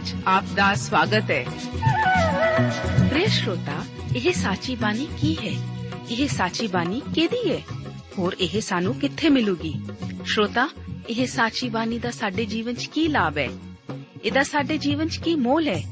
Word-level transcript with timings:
ਬਾਣੀ 0.00 0.12
ਵਿੱਚ 0.12 0.26
ਆਪ 0.26 0.44
ਦਾ 0.56 0.74
ਸਵਾਗਤ 0.76 1.30
ਹੈ 1.30 1.44
ਪ੍ਰਿਯ 3.10 3.26
ਸ਼ਰੋਤਾ 3.28 3.84
ਇਹ 4.16 4.32
ਸਾਚੀ 4.34 4.74
ਬਾਣੀ 4.76 5.06
ਕੀ 5.20 5.34
ਹੈ 5.36 5.52
ਇਹ 6.10 6.26
ਸਾਚੀ 6.28 6.66
ਬਾਣੀ 6.66 7.00
ਕਿਹਦੀ 7.14 7.50
ਹੈ 7.50 7.58
ਹੋਰ 8.18 8.36
ਇਹ 8.40 8.60
ਸਾਨੂੰ 8.60 8.94
ਕਿੱਥੇ 8.94 9.28
ਮਿਲੂਗੀ 9.28 9.72
ਸ਼ਰੋਤਾ 10.24 10.68
ਇਹ 11.08 11.26
ਸਾਚੀ 11.26 11.68
ਬਾਣੀ 11.68 11.98
ਦਾ 11.98 12.10
ਸਾਡੇ 12.10 12.44
ਜੀਵਨ 12.46 12.74
'ਚ 12.74 12.86
ਕੀ 12.86 13.06
ਲਾਭ 13.08 13.38
ਹੈ 13.38 13.48
ਇਹਦਾ 14.24 14.42
ਸਾਡੇ 14.42 14.78
ਜੀਵਨ 14.78 15.08
'ਚ 15.08 15.20
ਕੀ 15.20 15.34
ਮੋਲ 15.38 15.68
ਹੈ 15.68 15.82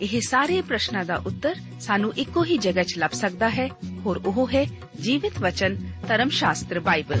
ਇਹ 0.00 0.20
ਸਾਰੇ 0.20 0.60
ਪ੍ਰਸ਼ਨਾਂ 0.62 1.04
ਦਾ 1.04 1.16
ਉੱਤਰ 1.26 1.54
ਸਾਨੂੰ 1.80 2.12
ਇੱਕੋ 2.16 2.44
ਹੀ 2.44 2.58
ਜਗ੍ਹਾ 2.58 2.82
'ਚ 2.82 2.98
ਲੱਭ 2.98 3.12
ਸਕਦਾ 3.14 3.48
ਹੈ 3.50 3.68
ਹੋਰ 4.04 4.20
ਉਹ 4.26 4.48
ਹੈ 4.54 4.64
ਜੀਵਿਤ 5.00 5.38
ਵਚਨ 5.38 5.76
ਧਰਮ 6.08 6.28
ਸ਼ਾਸਤਰ 6.30 6.80
ਬਾਈਬਲ 6.80 7.20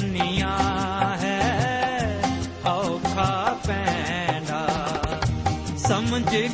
ਦੁਨੀਆ 0.00 0.56
ਹੈ 1.20 2.20
ਔਖਾ 2.66 3.56
ਪੈਣਾ 3.66 4.60
ਸਮਝ 5.78 6.22
ਕੇ 6.30 6.48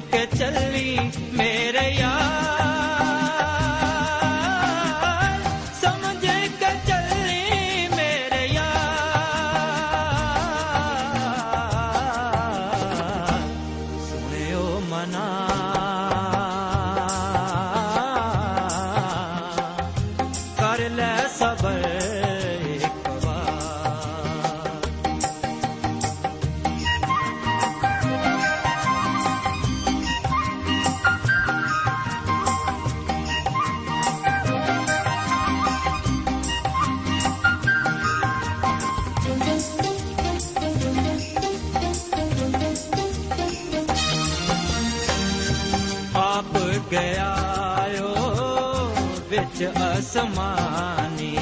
ਅਸਮਾਨੀ 50.16 51.36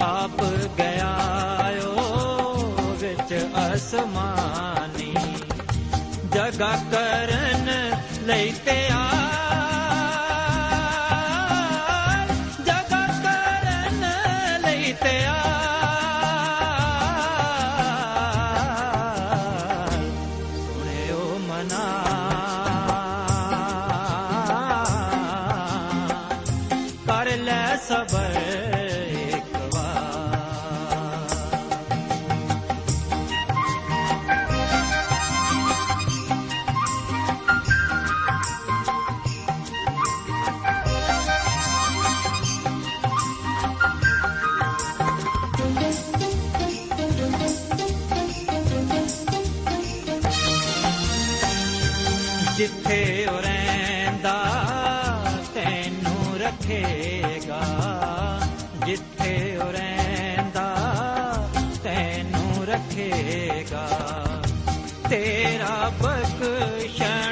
ਆਪ 0.00 0.42
ਗਿਆ 0.78 1.16
ਵਿੱਚ 2.98 3.34
ਅਸਮਾਨੀ 3.64 5.14
ਜਗਾ 6.32 6.70
ਕਰਨ 6.90 7.68
ਲਈ 8.22 8.52
ਤੇ 8.66 8.76
ਰਹਿੰਦਾ 54.28 55.36
ਤੈਨੂੰ 55.54 56.38
ਰੱਖੇਗਾ 56.38 57.62
ਜਿੱਥੇ 58.86 59.56
ਉਹ 59.56 59.72
ਰਹਿੰਦਾ 59.72 60.74
ਤੈਨੂੰ 61.82 62.66
ਰੱਖੇਗਾ। 62.66 63.88
ਤੇਰਾ 65.10 65.92
ਬਖਸ਼ਣਹਾਰ 66.02 67.27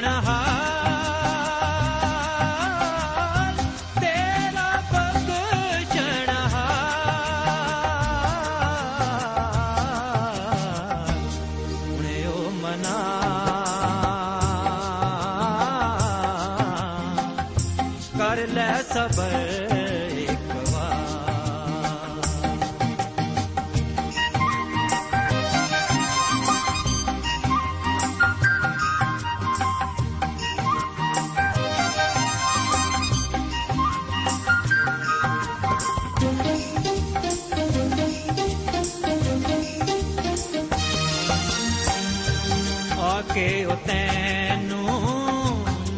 ਓ 43.66 43.74
ਤੈਨੂੰ 43.74 44.88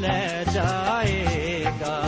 ਲੈ 0.00 0.44
ਜਾਏਗਾ। 0.44 2.02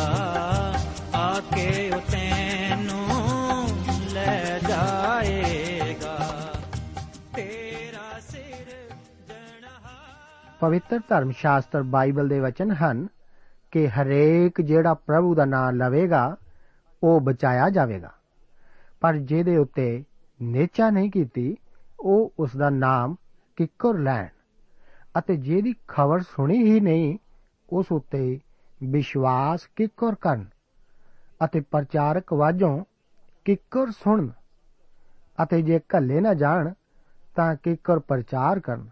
ਆ 1.14 1.40
ਕੇ 1.40 1.90
ਓ 1.96 2.00
ਤੈਨੂੰ 2.00 3.08
ਲੈ 4.12 4.58
ਜਾਏਗਾ। 4.58 6.18
ਤੇਰਾ 7.36 8.20
ਸਿਰ 8.20 8.94
ਜਣਹਾ। 9.28 9.90
ਪਵਿੱਤਰ 10.60 11.00
ਧਰਮ 11.08 11.30
ਸ਼ਾਸਤਰ 11.30 11.82
ਬਾਈਬਲ 11.82 12.28
ਦੇ 12.28 12.40
ਵਚਨ 12.40 12.70
ਹਨ 12.70 13.08
ਕਿ 13.70 13.88
ਹਰੇਕ 13.88 14.60
ਜਿਹੜਾ 14.60 14.94
ਪ੍ਰਭੂ 14.94 15.34
ਦਾ 15.34 15.44
ਨਾਮ 15.44 15.74
ਲਵੇਗਾ, 15.74 16.36
ਉਹ 17.02 17.20
ਬਚਾਇਆ 17.20 17.70
ਜਾਵੇਗਾ। 17.70 18.12
ਪਰ 19.00 19.16
ਜਿਹਦੇ 19.16 19.56
ਉੱਤੇ 19.56 20.04
ਨੇਚਾ 20.42 20.90
ਨਹੀਂ 20.90 21.10
ਕੀਤੀ, 21.10 21.56
ਉਹ 22.00 22.32
ਉਸ 22.38 22.56
ਦਾ 22.56 22.70
ਨਾਮ 22.70 23.16
ਕਿੱਕਰ 23.56 23.98
ਲੈਣ। 23.98 24.26
ਅਤੇ 25.18 25.36
ਜਿਹਦੀ 25.36 25.74
ਖਬਰ 25.88 26.20
ਸੁਣੀ 26.20 26.62
ਹੀ 26.62 26.80
ਨਹੀਂ, 26.80 27.18
ਉਸ 27.70 27.86
ਉੱਤੇ 27.92 28.38
ਵਿਸ਼ਵਾਸ 28.84 29.68
ਕਿੱਕਰ 29.76 30.14
ਕਰਨ 30.14 30.46
ਅਤੇ 31.44 31.60
ਪ੍ਰਚਾਰਕ 31.60 32.32
ਵਾਜੋਂ 32.32 32.84
ਕਿੱਕਰ 33.44 33.90
ਸੁਣਨ 33.90 34.30
ਅਤੇ 35.42 35.62
ਜੇ 35.62 35.80
ਘੱਲੇ 35.96 36.20
ਨਾ 36.20 36.34
ਜਾਣ, 36.34 36.72
ਤਾਂ 37.36 37.56
ਕਿੱਕਰ 37.62 37.98
ਪ੍ਰਚਾਰ 37.98 38.60
ਕਰਨ। 38.60 38.88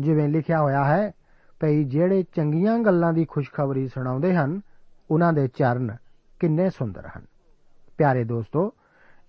ਜਿਵੇਂ 0.00 0.28
ਲਿਖਿਆ 0.28 0.60
ਹੋਇਆ 0.60 0.84
ਹੈ, 0.84 1.12
ਭਈ 1.60 1.84
ਜਿਹੜੇ 1.84 2.22
ਚੰਗੀਆਂ 2.22 2.78
ਗੱਲਾਂ 2.78 3.12
ਦੀ 3.12 3.24
ਖੁਸ਼ਖਬਰੀ 3.24 3.88
ਸੁਣਾਉਂਦੇ 3.88 4.34
ਹਨ, 4.34 4.60
ਉਹਨਾਂ 5.10 5.32
ਦੇ 5.32 5.48
ਚਰਨ 5.48 5.96
ਕਿੰਨੇ 6.40 6.70
ਸੁੰਦਰ 6.70 7.06
ਹਨ। 7.06 7.22
ਪਿਆਰੇ 7.98 8.24
ਦੋਸਤੋ, 8.24 8.74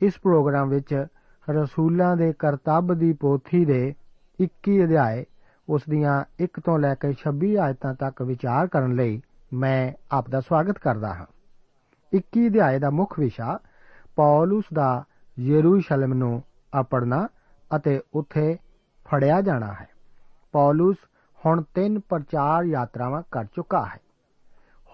ਇਸ 0.01 0.13
ਪ੍ਰੋਗਰਾਮ 0.23 0.69
ਵਿੱਚ 0.69 1.06
ਰਸੂਲਾਂ 1.50 2.18
ਦੇ 2.18 2.33
ਕਰਤੱਵ 2.33 2.97
ਦੀ 2.97 3.13
ਪੋਥੀ 3.13 3.65
ਦੇ 3.65 3.94
21 4.39 4.83
ਅਧਿਆਏ 4.83 5.25
ਉਸ 5.69 5.81
ਦੀਆਂ 5.90 6.24
1 6.40 6.60
ਤੋਂ 6.66 6.80
ਲੈ 6.80 6.94
ਕੇ 6.96 7.14
26 7.14 7.56
ਆਇਤਾਂ 7.58 7.94
ਤੱਕ 7.94 8.22
ਵਿਚਾਰ 8.22 8.68
ਕਰਨ 8.68 8.96
ਲਈ 8.96 9.22
ਮੈਂ 9.54 9.94
ਆਪ 10.12 10.30
ਦਾ 10.30 10.40
ਸਵਾਗਤ 10.40 10.78
ਕਰਦਾ 10.80 11.14
ਹਾਂ। 11.14 11.25
21 12.14 12.48
ਅਧਿਆਏ 12.48 12.80
ਦਾ 12.80 12.90
ਮੁੱਖ 12.90 13.19
ਵਿਸ਼ਾ, 13.19 13.60
ਪੌਲਸ 14.16 14.64
ਦਾ 14.74 15.04
ਯਰੂਸ਼ਲਮ 15.40 16.14
ਨੂੰ 16.14 16.44
ਆਪੜਨਾ 16.74 17.28
ਅਤੇ 17.75 18.00
ਉੱਥੇ 18.14 18.58
ਫੜਿਆ 19.06 19.42
ਜਾਣਾ 19.42 19.74
ਹੈ। 19.74 19.88
ਪੌਲਸ 20.52 20.96
ਹੁਣ 21.46 21.64
ਤਿੰਨ 21.74 22.00
ਪ੍ਰਚਾਰ 22.00 22.64
ਯਾਤਰਾਵਾਂ 22.64 23.22
ਕਰ 23.31 23.46
ਚੁੱਕਾ 23.46 23.86
ਹੈ। 23.86 24.00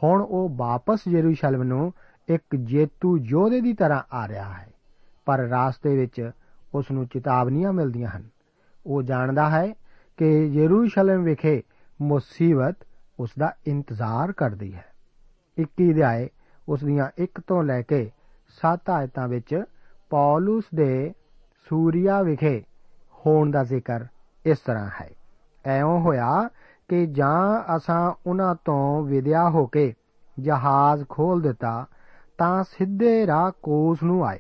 ਹੁਣ 0.04 0.22
ਉਹ 0.22 0.50
ਵਾਪਸ 0.56 1.00
ਯਰੂਸ਼ਲਮ 1.08 1.64
ਨੂੰ 1.64 1.94
ਇੱਕ 2.28 2.56
ਜੇਤੂ 2.56 3.18
ਯੋਧੇ 3.18 3.62
ਦੀ 3.62 3.74
ਤਰ੍ਹਾਂ 3.74 4.02
ਆ 4.12 4.28
ਰਿਹਾ 4.28 4.54
ਹੈ, 4.54 4.68
ਪਰ 5.26 5.40
ਰਾਸਤੇ 5.40 5.98
ਵਿੱਚ 5.98 6.32
ਉਸ 6.74 6.92
ਨੂੰ 6.92 7.06
ਚੇਤਾਵਨੀਆਂ 7.06 7.74
ਮਿਲਦੀਆਂ 7.74 8.10
ਹਨ। 8.10 8.30
ਉਹ 8.86 9.04
ਜਾਣਦਾ 9.04 9.50
ਹੈ 9.50 9.74
ਕਿ 10.18 10.46
ਯਰੂਸ਼ਲਮ 10.46 11.24
ਵਿਖੇ 11.24 11.64
ਮੁਸੀਬਤ 12.02 12.78
ਉਸ 13.20 13.30
ਦਾ 13.40 13.54
ਇੰਤਜ਼ਾਰ 13.68 14.32
ਕਰਦੀ 14.32 14.74
ਹੈ। 14.74 14.86
21 15.58 15.92
ਅਧਿਆਏ, 15.92 16.30
ਉਸ 16.70 16.84
ਦੀਆਂ 16.84 17.10
1 17.20 17.42
ਤੋਂ 17.48 17.64
ਲੈ 17.64 17.82
ਕੇ 17.82 18.12
7 18.62 18.90
ਆਇਤਾਂ 18.90 19.28
ਵਿੱਚ 19.28 19.64
ਪੌਲਸ 20.10 20.64
ਦੇ 20.76 21.14
ਸੂਰੀਆ 21.70 22.22
ਵਿਖੇ 22.22 22.64
ਹੋਣ 23.26 23.52
ਦਾ 23.52 23.64
ਜ਼ਿਕਰ 23.64 24.06
ਇਸ 24.46 24.60
ਤਰ੍ਹਾਂ 24.60 24.90
ਹੈ। 25.02 25.10
ਐਉਂ 25.66 26.02
ਹੋਇਆ 26.02 26.50
ਕਿ 26.88 27.08
ਜਾਂ 27.08 27.76
ਅਸਾਂ 27.76 28.14
ਉਹਨਾਂ 28.28 28.56
ਤੋਂ 28.66 29.04
ਵਿਦਿਆ 29.06 29.50
ਹੋ 29.50 29.66
ਕੇ 29.66 29.94
ਜਹਾਜ਼ 30.40 31.06
ਖੋਲ 31.10 31.42
ਦਿੱਤਾ, 31.42 31.86
ਤਾਂ 32.38 32.64
ਸਿੱਧੇ 32.64 33.28
ਰਾਹ 33.28 33.52
ਕੋਸ 33.64 34.04
ਨੂੰ 34.04 34.26
ਆਏ 34.26 34.40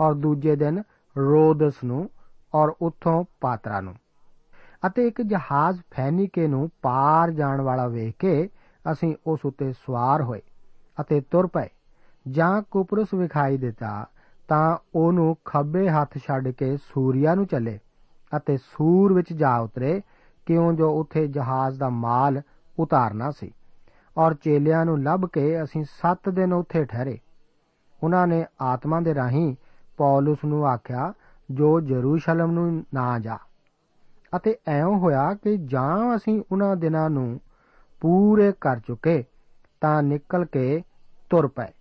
ਔਰ 0.00 0.14
ਦੂਜੇ 0.14 0.56
ਦਿਨ 0.56 0.82
ਰੋਦਸ 1.16 1.74
ਨੂੰ 1.84 2.10
ਔਰ 2.54 2.74
ਉੱਥੋਂ 2.82 3.24
ਪਾਤਰਾ 3.40 3.80
ਨੂੰ। 3.80 3.94
ਅਤੇ 4.86 5.06
ਇੱਕ 5.06 5.22
ਜਹਾਜ਼ 5.22 5.80
ਫੈਨੀਕੇ 5.90 6.46
ਨੂੰ 6.48 6.70
ਪਾਰ 6.82 7.30
ਜਾਣ 7.30 7.60
ਵਾਲਾ 7.60 7.86
ਵੇਖ 7.86 8.14
ਕੇ 8.18 8.48
ਅਸੀਂ 8.92 9.14
ਉਸ 9.26 9.40
ਉੱਤੇ 9.44 9.72
ਸਵਾਰ 9.72 10.22
ਹੋਏ 10.22 10.40
ਅਤੇ 11.00 11.20
ਤੁਰ 11.20 11.46
ਪਏ। 11.46 11.68
ਜਾਂ 12.28 12.62
ਕੁਪਰਸ 12.62 13.14
ਵਿਖਾਈ 13.14 13.56
ਦਿੱਤਾ 13.56 14.06
ਤਾਂ 14.48 14.76
ਉਹਨੂੰ 14.94 15.36
ਖੱਬੇ 15.44 15.88
ਹੱਥ 15.88 16.18
ਛੱਡ 16.18 16.48
ਕੇ 16.48 16.76
ਸੂਰੀਆ 16.76 17.34
ਨੂੰ 17.34 17.46
ਚੱਲੇ 17.46 17.78
ਅਤੇ 18.36 18.56
ਸੂਰ 18.56 19.12
ਵਿੱਚ 19.12 19.32
ਜਾ 19.32 19.56
ਉਤਰੇ 19.58 20.00
ਕਿਉਂ 20.46 20.72
ਜੋ 20.72 20.90
ਉੱਥੇ 21.00 21.26
ਜਹਾਜ਼ 21.26 21.78
ਦਾ 21.78 21.88
ਮਾਲ 21.88 22.42
ਉਤਾਰਨਾ 22.78 23.30
ਸੀ। 23.30 23.50
ਔਰ 24.18 24.34
ਚੇਲਿਆਂ 24.34 24.84
ਨੂੰ 24.84 25.02
ਲੱਭ 25.02 25.26
ਕੇ 25.26 25.62
ਅਸੀਂ 25.62 25.84
7 25.84 26.28
ਦਿਨ 26.28 26.52
ਉੱਥੇ 26.52 26.84
ਠਹਿਰੇ। 26.84 27.18
ਉਹਨਾਂ 28.02 28.26
ਨੇ 28.26 28.44
ਆਤਮਾ 28.60 29.00
ਦੇ 29.00 29.14
ਰਾਹੀਂ 29.14 29.56
ਪੌਲਸ 29.96 30.44
ਨੂੰ 30.44 30.66
ਆਖਿਆ, 30.66 31.12
ਜੋ 31.50 31.80
ਜਰੂਸ਼ਲਮ 31.80 32.50
ਨੂੰ 32.50 32.84
ਨਾ 32.94 33.18
ਜਾ। 33.18 33.38
ਅਤੇ 34.36 34.56
ਐਉਂ 34.68 34.98
ਹੋਇਆ 34.98 35.34
ਕਿ 35.34 35.56
ਜਾਂ 35.56 36.16
ਅਸੀਂ 36.16 36.42
ਉਹਨਾਂ 36.52 36.76
ਦਿਨਾਂ 36.76 37.10
ਨੂੰ 37.10 37.40
ਪੂਰੇ 38.02 38.52
ਕਰ 38.60 38.80
ਚੁੱਕੇ 38.86 39.24
ਤਾਂ 39.80 40.02
ਨਿਕਲ 40.02 40.44
ਕੇ 40.44 40.82
ਤੁਰ 41.30 41.46
ਪਏ। 41.46 41.72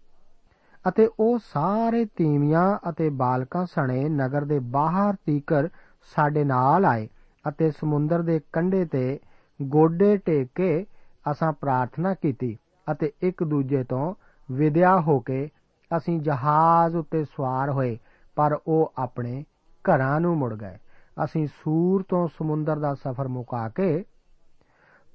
ਅਤੇ 0.88 1.10
ਉਹ 1.20 1.40
ਸਾਰੇ 1.46 2.06
ਤੀਵੀਆਂ 2.06 2.90
ਅਤੇ 2.90 3.10
ਬਾਲਕਾਂ 3.10 3.66
ਸਣੇ 3.66 4.10
ਨਗਰ 4.10 4.46
ਦੇ 4.46 4.60
ਬਾਹਰ 4.60 5.16
ਤੀਕਰ 5.26 5.70
ਸਾਡੇ 6.16 6.44
ਨਾਲ 6.44 6.86
ਆਏ 6.86 7.08
ਅਤੇ 7.48 7.72
ਸਮੁੰਦਰ 7.72 8.22
ਦੇ 8.22 8.40
ਕੰਢੇ 8.54 8.86
ਤੇ 8.86 9.20
ਗੋਡੇ 9.62 10.18
ਟੇਕ 10.18 10.48
ਕੇ 10.56 10.86
ਅਸਾਂ 11.32 11.54
ਪ੍ਰਾਰਥਨਾ 11.54 12.14
ਕੀਤੀ 12.14 12.58
ਅਤੇ 12.92 13.12
ਇੱਕ 13.22 13.44
ਦੂਜੇ 13.44 13.84
ਤੋਂ 13.84 14.14
ਵਿਦਿਆ 14.52 15.00
ਹੋ 15.00 15.20
ਕੇ 15.20 15.50
ਅਸੀਂ 15.98 16.20
ਜਹਾਜ਼ 16.22 16.96
ਉੱਤੇ 16.96 17.24
ਸਵਾਰ 17.24 17.70
ਹੋਏ, 17.70 17.98
ਪਰ 18.36 18.60
ਉਹ 18.68 18.94
ਆਪਣੇ 18.98 19.44
ਘਰਾਂ 19.86 20.20
ਨੂੰ 20.20 20.38
ਮੁੜ 20.38 20.54
ਗਏ। 20.54 20.78
ਅਸੀਂ 21.18 21.48
ਸੂਰ 21.48 22.04
ਤੋਂ 22.04 22.28
ਸਮੁੰਦਰ 22.28 22.80
ਦਾ 22.80 22.94
ਸਫ਼ਰ 22.94 23.28
ਮੁਕਾ 23.28 23.68
ਕੇ 23.70 24.04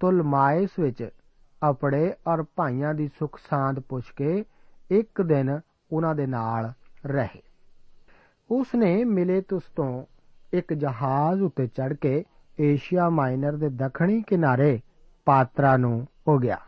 ਤੁਲਮਾਇਸ 0.00 0.78
ਵਿੱਚ 0.80 1.08
ਆਪਣੇ 1.62 2.12
ਔਰ 2.26 2.44
ਭਾਈਆਂ 2.56 2.94
ਦੀ 2.94 3.08
ਸੁਖ 3.08 3.38
ਸਾਂਦ 3.50 3.80
ਪੁੱਛ 3.80 4.12
ਕੇ 4.12 4.44
ਇੱਕ 4.90 5.22
ਦਿਨ 5.22 5.60
ਉਹਨਾਂ 5.92 6.14
ਦੇ 6.14 6.26
ਨਾਲ 6.26 6.72
ਰਹੇ। 7.06 7.42
ਉਸ 8.50 8.74
ਨੇ 8.74 9.04
ਮਿਲੇਤੁਸ 9.04 9.62
ਤੋਂ 9.76 10.04
ਇੱਕ 10.52 10.72
ਜਹਾਜ਼ 10.74 11.42
ਉੱਤੇ 11.42 11.66
ਚੜ 11.66 11.92
ਕੇ 11.92 12.24
ਏਸ਼ੀਆ 12.60 13.08
ਮਾਈਨਰ 13.10 13.56
ਦੇ 13.56 13.68
ਦੱਖਣੀ 13.68 14.22
ਕਿਨਾਰੇ 14.22 14.80
ਪਾਤਰਾ 15.26 15.76
ਨੂੰ 15.76 16.06
ਹੋ 16.28 16.38
ਗਿਆ 16.38 16.58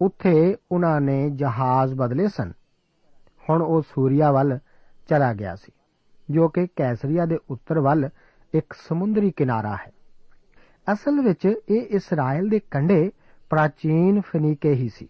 ਉੱਥੇ 0.00 0.56
ਉਹਨਾਂ 0.72 1.00
ਨੇ 1.00 1.30
ਜਹਾਜ਼ 1.30 1.94
ਬਦਲੇ 1.94 2.28
ਸਨ। 2.28 2.52
ਹੁਣ 3.50 3.62
ਉਹ 3.62 3.82
ਸੂਰੀਆ 3.82 4.30
ਵੱਲ 4.32 4.58
ਚਲਾ 5.08 5.32
ਗਿਆ 5.34 5.54
ਸੀ, 5.56 5.72
ਜੋ 6.28 6.48
ਕਿ 6.48 6.66
ਕੈਸਰੀਆ 6.76 7.26
ਦੇ 7.26 7.38
ਉੱਤਰ 7.50 7.78
ਵੱਲ 7.80 8.08
ਇੱਕ 8.54 8.74
ਸਮੁੰਦਰੀ 8.88 9.30
ਕਿਨਾਰਾ 9.30 9.76
ਹੈ। 9.76 9.92
ਅਸਲ 10.92 11.20
ਵਿੱਚ 11.20 11.54
ਇਹ 11.68 11.80
ਇਸਰਾਇਲ 11.80 12.48
ਦੇ 12.48 12.60
ਕੰਢੇ 12.70 13.12
ਪ੍ਰਾਚੀਨ 13.50 14.20
ਫਨੀਕੇ 14.20 14.74
ਹੀ 14.74 14.88
ਸੀ। 14.88 15.08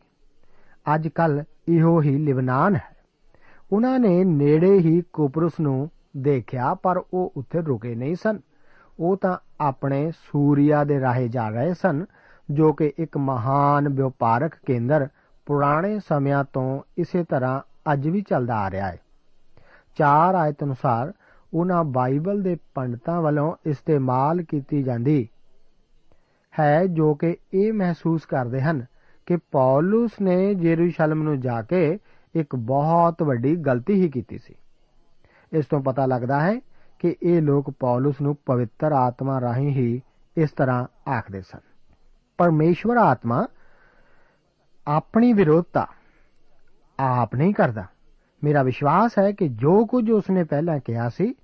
ਅੱਜ 0.94 1.08
ਕੱਲ 1.08 1.44
ਇਹੋ 1.68 2.02
ਹੀ 2.02 2.18
ਲਿਬਨਾਨ 2.18 2.76
ਹੈ। 2.76 2.96
ਉਹਨਾਂ 3.72 4.00
ਨੇ 4.00 4.24
ਨੇੜੇ 4.24 4.78
ਹੀ 4.78 5.02
ਕੁਪਰਸ 5.12 5.52
ਨੂੰ 5.60 5.90
ਦੇਖਿਆ, 6.16 6.74
ਪਰ 6.74 7.02
ਉਹ 7.14 7.32
ਉੱਥੇ 7.36 7.60
ਰੁਕੇ 7.60 7.94
ਨਹੀਂ 7.94 8.16
ਸਨ। 8.16 8.40
ਉਹ 9.00 9.16
ਤਾਂ 9.16 9.38
ਆਪਣੇ 9.60 10.10
ਸੂਰੀਆ 10.10 10.84
ਦੇ 10.84 11.00
ਰਾਹੇ 11.00 11.28
ਜਾ 11.28 11.48
ਰਹੇ 11.48 11.74
ਸਨ, 11.74 12.04
ਜੋ 12.50 12.72
ਕਿ 12.72 12.92
ਇੱਕ 12.98 13.16
ਮਹਾਨ 13.16 13.88
ਵਪਾਰਕ 13.88 14.52
ਕੇਂਦਰ 14.66 15.08
ਪੁਰਾਣੇ 15.46 16.00
ਸਮਿਆਂ 16.08 16.44
ਤੋਂ 16.52 16.82
ਇਸੇ 16.98 17.24
ਤਰ੍ਹਾਂ 17.24 17.60
ਅੱਜ 17.92 18.08
ਵੀ 18.08 18.20
ਚੱਲਦਾ 18.20 18.56
ਆ 18.56 18.70
ਰਿਹਾ 18.70 18.86
ਹੈ। 18.86 18.96
ਚਾਰ 19.96 20.34
ਆਇਤ 20.34 20.64
ਅਨੁਸਾਰ 20.64 21.12
ਉਹਨਾਂ 21.54 21.84
ਬਾਈਬਲ 21.84 22.42
ਦੇ 22.42 22.56
ਪੰਡਤਾਂ 22.74 23.22
ਵੱਲੋਂ 23.22 23.56
ਇਸਤੇਮਾਲ 23.66 24.42
ਕੀਤੀ 24.42 24.82
ਜਾਂਦੀ 24.82 25.28
ਹੈ, 26.58 26.86
ਜੋ 26.86 27.14
ਕਿ 27.14 27.36
ਇਹ 27.54 27.72
ਮਹਿਸੂਸ 27.72 28.26
ਕਰਦੇ 28.26 28.60
ਹਨ 28.60 28.84
ਕਿ 29.26 29.36
ਪੌਲਸ 29.36 30.10
ਨੇ 30.20 30.52
ਯਰੂਸ਼ਲਮ 30.52 31.22
ਨੂੰ 31.22 31.40
ਜਾ 31.40 31.62
ਕੇ 31.62 31.98
ਇੱਕ 32.34 32.56
ਬਹੁਤ 32.56 33.22
ਵੱਡੀ 33.22 33.56
ਗਲਤੀ 33.56 33.94
ਹੀ 33.94 34.08
ਕੀਤੀ 34.08 34.38
ਸੀ। 34.38 34.54
ਇਸ 35.52 35.66
ਤੋਂ 35.66 35.80
ਪਤਾ 35.80 36.06
ਲੱਗਦਾ 36.06 36.40
ਹੈ 36.40 36.60
ਕਿ 36.98 37.16
ਇਹ 37.22 37.42
ਲੋਕ 37.42 37.70
ਪੌਲਸ 37.70 38.20
ਨੂੰ 38.20 38.36
ਪਵਿੱਤਰ 38.46 38.92
ਆਤਮਾ 38.92 39.40
ਰਾਹੀਂ 39.40 39.70
ਹੀ 39.70 40.00
ਇਸ 40.36 40.50
ਤਰ੍ਹਾਂ 40.50 41.10
ਆਖਦੇ 41.10 41.40
ਸਨ। 41.40 41.60
ਪਰਮੇਸ਼ਵਰ 42.38 42.96
ਆਤਮਾ 42.96 43.46
ਆਪਣੀ 44.86 45.32
ਵਿਰੋਧਤਾ 45.32 45.86
ਆਪ 47.00 47.34
ਨਹੀਂ 47.34 47.54
ਕਰਦਾ। 47.54 47.84
ਮੇਰਾ 48.44 48.62
ਵਿਸ਼ਵਾਸ 48.62 49.18
ਹੈ 49.18 49.32
ਕਿ 49.32 49.48
ਜੋ 49.48 49.86
ਕੁਝ 49.86 50.10
ਉਸਨੇ 50.10 50.44
ਪਹਿਲਾਂ 50.44 50.78
ਕਿਹਾ 50.84 51.08
ਸੀ 51.08 51.34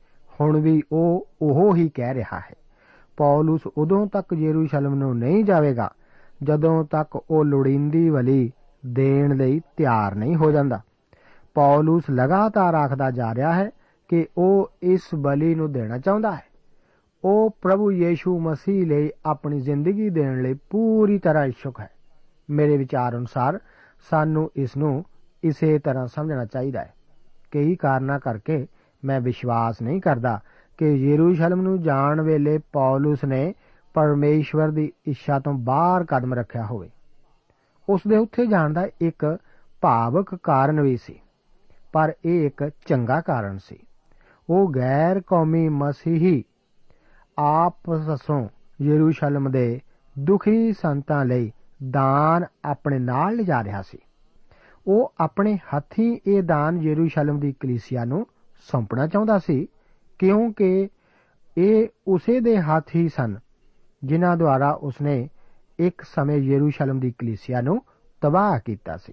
ਹੁਣ 0.40 0.61
ਵੀ 0.61 0.83
ਉਹ 0.92 1.28
ਉਹ 1.42 1.76
ਹੀ 1.76 1.88
ਕਹਿ 1.88 2.14
ਰਿਹਾ 2.14 2.38
ਹੈ। 2.38 2.54
ਪੌਲਸ 3.16 3.61
ਉਦੋਂ 3.76 4.07
ਤੱਕ 4.07 4.33
ਯਰੂਸ਼ਲਮ 4.33 4.95
ਨੂੰ 4.95 5.18
ਨਹੀਂ 5.18 5.45
ਜਾਵੇਗਾ, 5.45 5.90
ਜਦੋਂ 6.42 6.85
ਤੱਕ 6.85 7.23
ਉਹ 7.30 7.45
ਲੋੜੀਂਦੀ 7.45 8.11
ਵਲੀ 8.11 8.52
ਦੇਣ 8.87 9.37
ਲਈ 9.37 9.61
ਤਿਆਰ 9.76 10.14
ਨਹੀਂ 10.14 10.37
ਹੋ 10.37 10.50
ਜਾਂਦਾ। 10.50 10.80
ਪੌਲਸ 11.54 12.02
ਲਗਾਤਾਰ 12.11 12.75
ਆਖਦਾ 12.75 13.11
ਜਾ 13.11 13.35
ਰਿਹਾ 13.35 13.52
ਹੈ 13.52 13.71
ਕਿ 14.09 14.26
ਉਹ 14.38 14.71
ਇਸ 14.83 15.00
ਬਲੀ 15.14 15.54
ਨੂੰ 15.54 15.73
ਦੇਣਾ 15.73 15.99
ਚਾਹੁੰਦਾ 15.99 16.35
ਹੈ। 16.37 16.42
ਉਹ 17.25 17.57
ਪ੍ਰਭੂ 17.62 17.92
ਯੀਸ਼ੂ 17.92 18.40
ਮਸੀਹ 18.40 18.87
ਲਈ 18.87 19.11
ਆਪਣੀ 19.26 19.61
ਜ਼ਿੰਦਗੀ 19.61 20.11
ਦੇਣ 20.11 20.42
ਲਈ 20.42 20.54
ਪੂਰੀ 20.71 21.18
ਤਰ੍ਹਾਂ 21.18 21.45
ਇਛੁਕ 21.45 21.80
ਹੈ। 21.80 21.90
ਮੇਰੇ 22.50 22.76
ਵਿਚਾਰ 22.76 23.16
ਅਨੁਸਾਰ 23.16 23.61
ਸਾਨੂੰ 24.11 24.50
ਇਸ 24.57 24.76
ਨੂੰ 24.76 25.04
ਇਸੇ 25.45 25.78
ਤਰ੍ਹਾਂ 25.78 26.07
ਸਮਝਣਾ 26.07 26.45
ਚਾਹੀਦਾ 26.45 26.80
ਹੈ। 26.80 26.95
ਕਈ 27.50 27.76
ਕਾਰਨਾਂ 27.76 28.21
ਕਰਕੇ 28.21 28.66
ਮੈਂ 29.05 29.21
ਵਿਸ਼ਵਾਸ 29.21 29.83
ਨਹੀਂ 29.83 30.00
ਕਰਦਾ 30.00 30.40
ਕਿ 30.78 30.90
ਯਰੂਸ਼ਲਮ 30.93 31.61
ਨੂੰ 31.62 31.81
ਜਾਣ 31.83 32.21
ਵੇਲੇ 32.21 32.59
ਪੌਲਸ 32.73 33.25
ਨੇ 33.25 33.55
ਪਰਮੇਸ਼ਵਰ 33.95 34.71
ਦੀ 34.71 34.93
ਇੱਛਾ 35.07 35.38
ਤੋਂ 35.38 35.52
ਬਾਹਰ 35.55 36.05
ਕਦਮ 36.05 36.35
ਰੱਖਿਆ 36.35 36.64
ਹੋਵੇ। 36.67 36.90
ਉਸ 37.88 38.00
ਦੇ 38.09 38.17
ਉੱਥੇ 38.17 38.47
ਜਾਣ 38.47 38.73
ਦਾ 38.73 38.87
ਇੱਕ 39.00 39.38
ਭਾਵਕ 39.81 40.35
ਕਾਰਨ 40.35 40.81
ਵੀ 40.81 40.97
ਸੀ, 40.97 41.21
ਪਰ 41.93 42.12
ਇਹ 42.25 42.47
ਇੱਕ 42.47 42.71
ਚੰਗਾ 42.87 43.21
ਕਾਰਨ 43.21 43.59
ਸੀ। 43.59 43.78
ਉਹ 44.50 44.73
ਗੈਰ 44.76 45.21
ਕੌਮੀ 45.21 45.69
ਮਸੀਹੀ 45.69 46.45
ਆਪਸੋਂ 47.38 48.49
ਯਰੂਸ਼ਲਮ 48.83 49.50
ਦੇ 49.50 49.81
ਦੁਖੀ 50.19 50.73
ਸੰਤਾਂ 50.73 51.25
ਲਈ 51.25 51.50
ਦਾਨ 51.90 52.45
ਆਪਣੇ 52.64 52.99
ਨਾਲ 52.99 53.37
ਲਿਜਾ 53.37 53.64
ਰਿਹਾ 53.64 53.83
ਸੀ। 53.83 53.99
ਉਹ 54.87 55.12
ਆਪਣੇ 55.21 55.59
ਹੱਥੀਂ 55.67 56.17
ਇਹ 56.26 56.43
ਦਾਨ 56.43 56.78
ਯਰੂਸ਼ਲਮ 56.83 57.38
ਦੀ 57.40 57.52
ਕਲੀਸਿਆ 57.52 58.05
ਨੂੰ 58.05 58.26
ਸੌਂਪਣਾ 58.60 59.06
ਚਾਹੁੰਦਾ 59.06 59.38
ਸੀ, 59.38 59.68
ਕਿਉਂਕਿ 60.18 60.88
ਇਹ 61.58 61.88
ਉਸੇ 62.06 62.40
ਦੇ 62.40 62.56
ਹੱਥ 62.58 62.96
ਹੀ 62.96 63.08
ਸਨ, 63.08 63.38
ਜਿਨ੍ਹਾਂ 64.04 64.36
ਦੁਆਰਾ 64.36 64.70
ਉਸਨੇ 64.70 65.28
ਇੱਕ 65.78 66.02
ਸਮੇਂ 66.02 66.36
ਯਰੂਸ਼ਲਮ 66.36 67.00
ਦੀ 67.00 67.10
ਕਲੀਸਿਆ 67.18 67.60
ਨੂੰ 67.60 67.82
ਤਬਾਹ 68.20 68.58
ਕੀਤਾ 68.64 68.96
ਸੀ। 68.96 69.12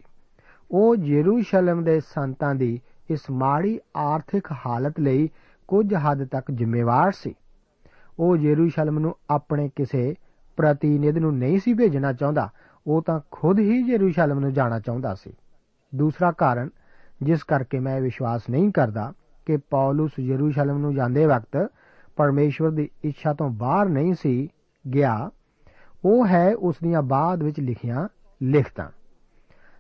ਉਹ 0.71 0.95
ਯਰੂਸ਼ਲਮ 0.95 1.83
ਦੇ 1.83 1.99
ਸੰਤਾਂ 1.99 2.55
ਦੀ 2.55 2.81
ਇਸ 3.09 3.19
ਮਾੜੀ 3.31 3.79
ਆਰਥਿਕ 3.97 4.51
ਹਾਲਤ 4.51 4.99
ਲਈ 4.99 5.29
ਕੁਝ 5.67 5.93
ਹੱਦ 5.93 6.25
ਤੱਕ 6.25 6.51
ਜ਼ਿੰਮੇਵਾਰ 6.51 7.11
ਸੀ। 7.11 7.35
ਉਹ 8.19 8.37
ਯਰੂਸ਼ਲਮ 8.37 8.99
ਨੂੰ 8.99 9.15
ਆਪਣੇ 9.29 9.69
ਕਿਸੇ 9.75 10.15
ਪ੍ਰਤੀਨਿਧ 10.57 11.17
ਨੂੰ 11.17 11.37
ਨਹੀਂ 11.37 11.59
ਸੀ 11.59 11.73
ਭੇਜਣਾ 11.73 12.13
ਚਾਹੁੰਦਾ, 12.13 12.49
ਉਹ 12.87 13.01
ਤਾਂ 13.01 13.19
ਖੁਦ 13.31 13.59
ਹੀ 13.59 13.91
ਯਰੂਸ਼ਲਮ 13.91 14.39
ਨੂੰ 14.39 14.53
ਜਾਣਾ 14.53 14.79
ਚਾਹੁੰਦਾ 14.79 15.13
ਸੀ। 15.15 15.33
ਦੂਸਰਾ 15.95 16.31
ਕਾਰਨ, 16.31 16.69
ਜਿਸ 17.23 17.43
ਕਰਕੇ 17.43 17.79
ਮੈਂ 17.79 18.01
ਵਿਸ਼ਵਾਸ 18.01 18.49
ਨਹੀਂ 18.49 18.71
ਕਰਦਾ 18.71 19.13
ਕਿ 19.45 19.57
ਪੌਲਸ 19.57 20.11
ਯਰੂਸ਼ਲਮ 20.19 20.77
ਨੂੰ 20.77 20.95
ਜਾਂਦੇ 20.95 21.25
ਵਕਤ 21.25 21.71
ਪਰਮੇਸ਼ਵਰ 22.15 22.71
ਦੀ 22.71 22.89
ਇੱਛਾ 23.03 23.33
ਤੋਂ 23.33 23.49
ਬਾਹਰ 23.49 23.89
ਨਹੀਂ 23.89 24.13
ਸੀ 24.13 24.49
ਗਿਆ, 24.93 25.29
ਉਹ 26.05 26.27
ਹੈ 26.27 26.55
ਉਸ 26.55 26.75
ਦੀਆਂ 26.83 27.01
ਬਾਅਦ 27.01 27.43
ਵਿੱਚ 27.43 27.59
ਲਿਖੀਆਂ 27.59 28.07
ਲਿਖਤਾਂ। 28.43 28.89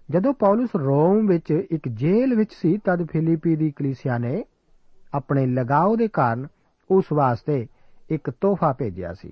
ਜਦੋਂ 0.09 0.33
ਪੌਲਸ 0.33 0.69
ਰੋਮ 0.75 1.27
ਵਿੱਚ 1.27 1.67
ਇੱਕ 1.71 1.87
ਜੇਲ੍ਹ 1.87 2.35
ਵਿੱਚ 2.35 2.53
ਸੀ, 2.53 2.77
ਤਦ 2.77 3.07
ਫਿਲੀਪੀ 3.11 3.55
ਦੀ 3.55 3.71
ਕਲੀਸਿਆ 3.71 4.17
ਨੇ 4.17 4.43
ਆਪਣੇ 5.13 5.45
ਲਗਾਓ 5.45 5.95
ਦੇ 5.95 6.07
ਕਾਰਨ 6.07 6.47
ਉਸ 6.91 7.05
ਵਾਸਤੇ 7.13 7.67
ਇੱਕ 8.09 8.29
ਤੋਹਫਾ 8.29 8.73
ਭੇਜਿਆ 8.73 9.13
ਸੀ। 9.13 9.31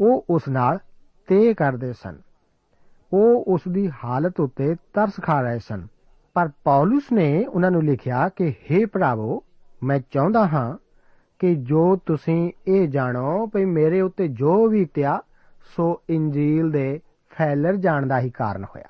ਉਹ 0.00 0.24
ਉਸ 0.30 0.48
ਨਾਲ 0.48 0.78
ਤੇ 1.26 1.54
ਕਰਦੇ 1.54 1.92
ਸਨ। 1.92 2.16
ਉਹ 3.12 3.44
ਉਸ 3.48 3.60
ਦੀ 3.68 3.90
ਹਾਲਤ 4.04 4.40
ਉੱਤੇ 4.40 4.74
ਤਰਸ 4.74 5.12
ਖਾ 5.22 5.40
ਰਹੇ 5.40 5.58
ਸਨ। 5.58 5.86
ਪਰ 6.34 6.48
ਪੌਲਸ 6.64 7.02
ਨੇ 7.12 7.46
ਉਹਨਾਂ 7.46 7.70
ਨੂੰ 7.70 7.82
ਲਿਖਿਆ 7.82 8.28
ਕਿ 8.28 8.54
हे 8.70 8.88
ਭਰਾਵੋ 8.92 9.42
ਮੈਂ 9.86 10.00
ਚਾਹੁੰਦਾ 10.10 10.46
ਹਾਂ 10.46 10.76
ਕਿ 11.38 11.54
ਜੋ 11.54 11.96
ਤੁਸੀਂ 12.06 12.52
ਇਹ 12.68 12.88
ਜਾਣੋ 12.88 13.46
ਕਿ 13.46 13.64
ਮੇਰੇ 13.64 14.00
ਉੱਤੇ 14.00 14.28
ਜੋ 14.28 14.68
ਵੀ 14.68 14.84
ਤਿਆ 14.84 15.22
ਸੋ 15.76 16.02
ਇੰਜੀਲ 16.10 16.70
ਦੇ 16.70 17.00
ਫੈਲਰ 17.30 17.76
ਜਾਣ 17.76 18.06
ਦਾ 18.06 18.20
ਹੀ 18.20 18.30
ਕਾਰਨ 18.30 18.64
ਹੋਇਆ। 18.64 18.88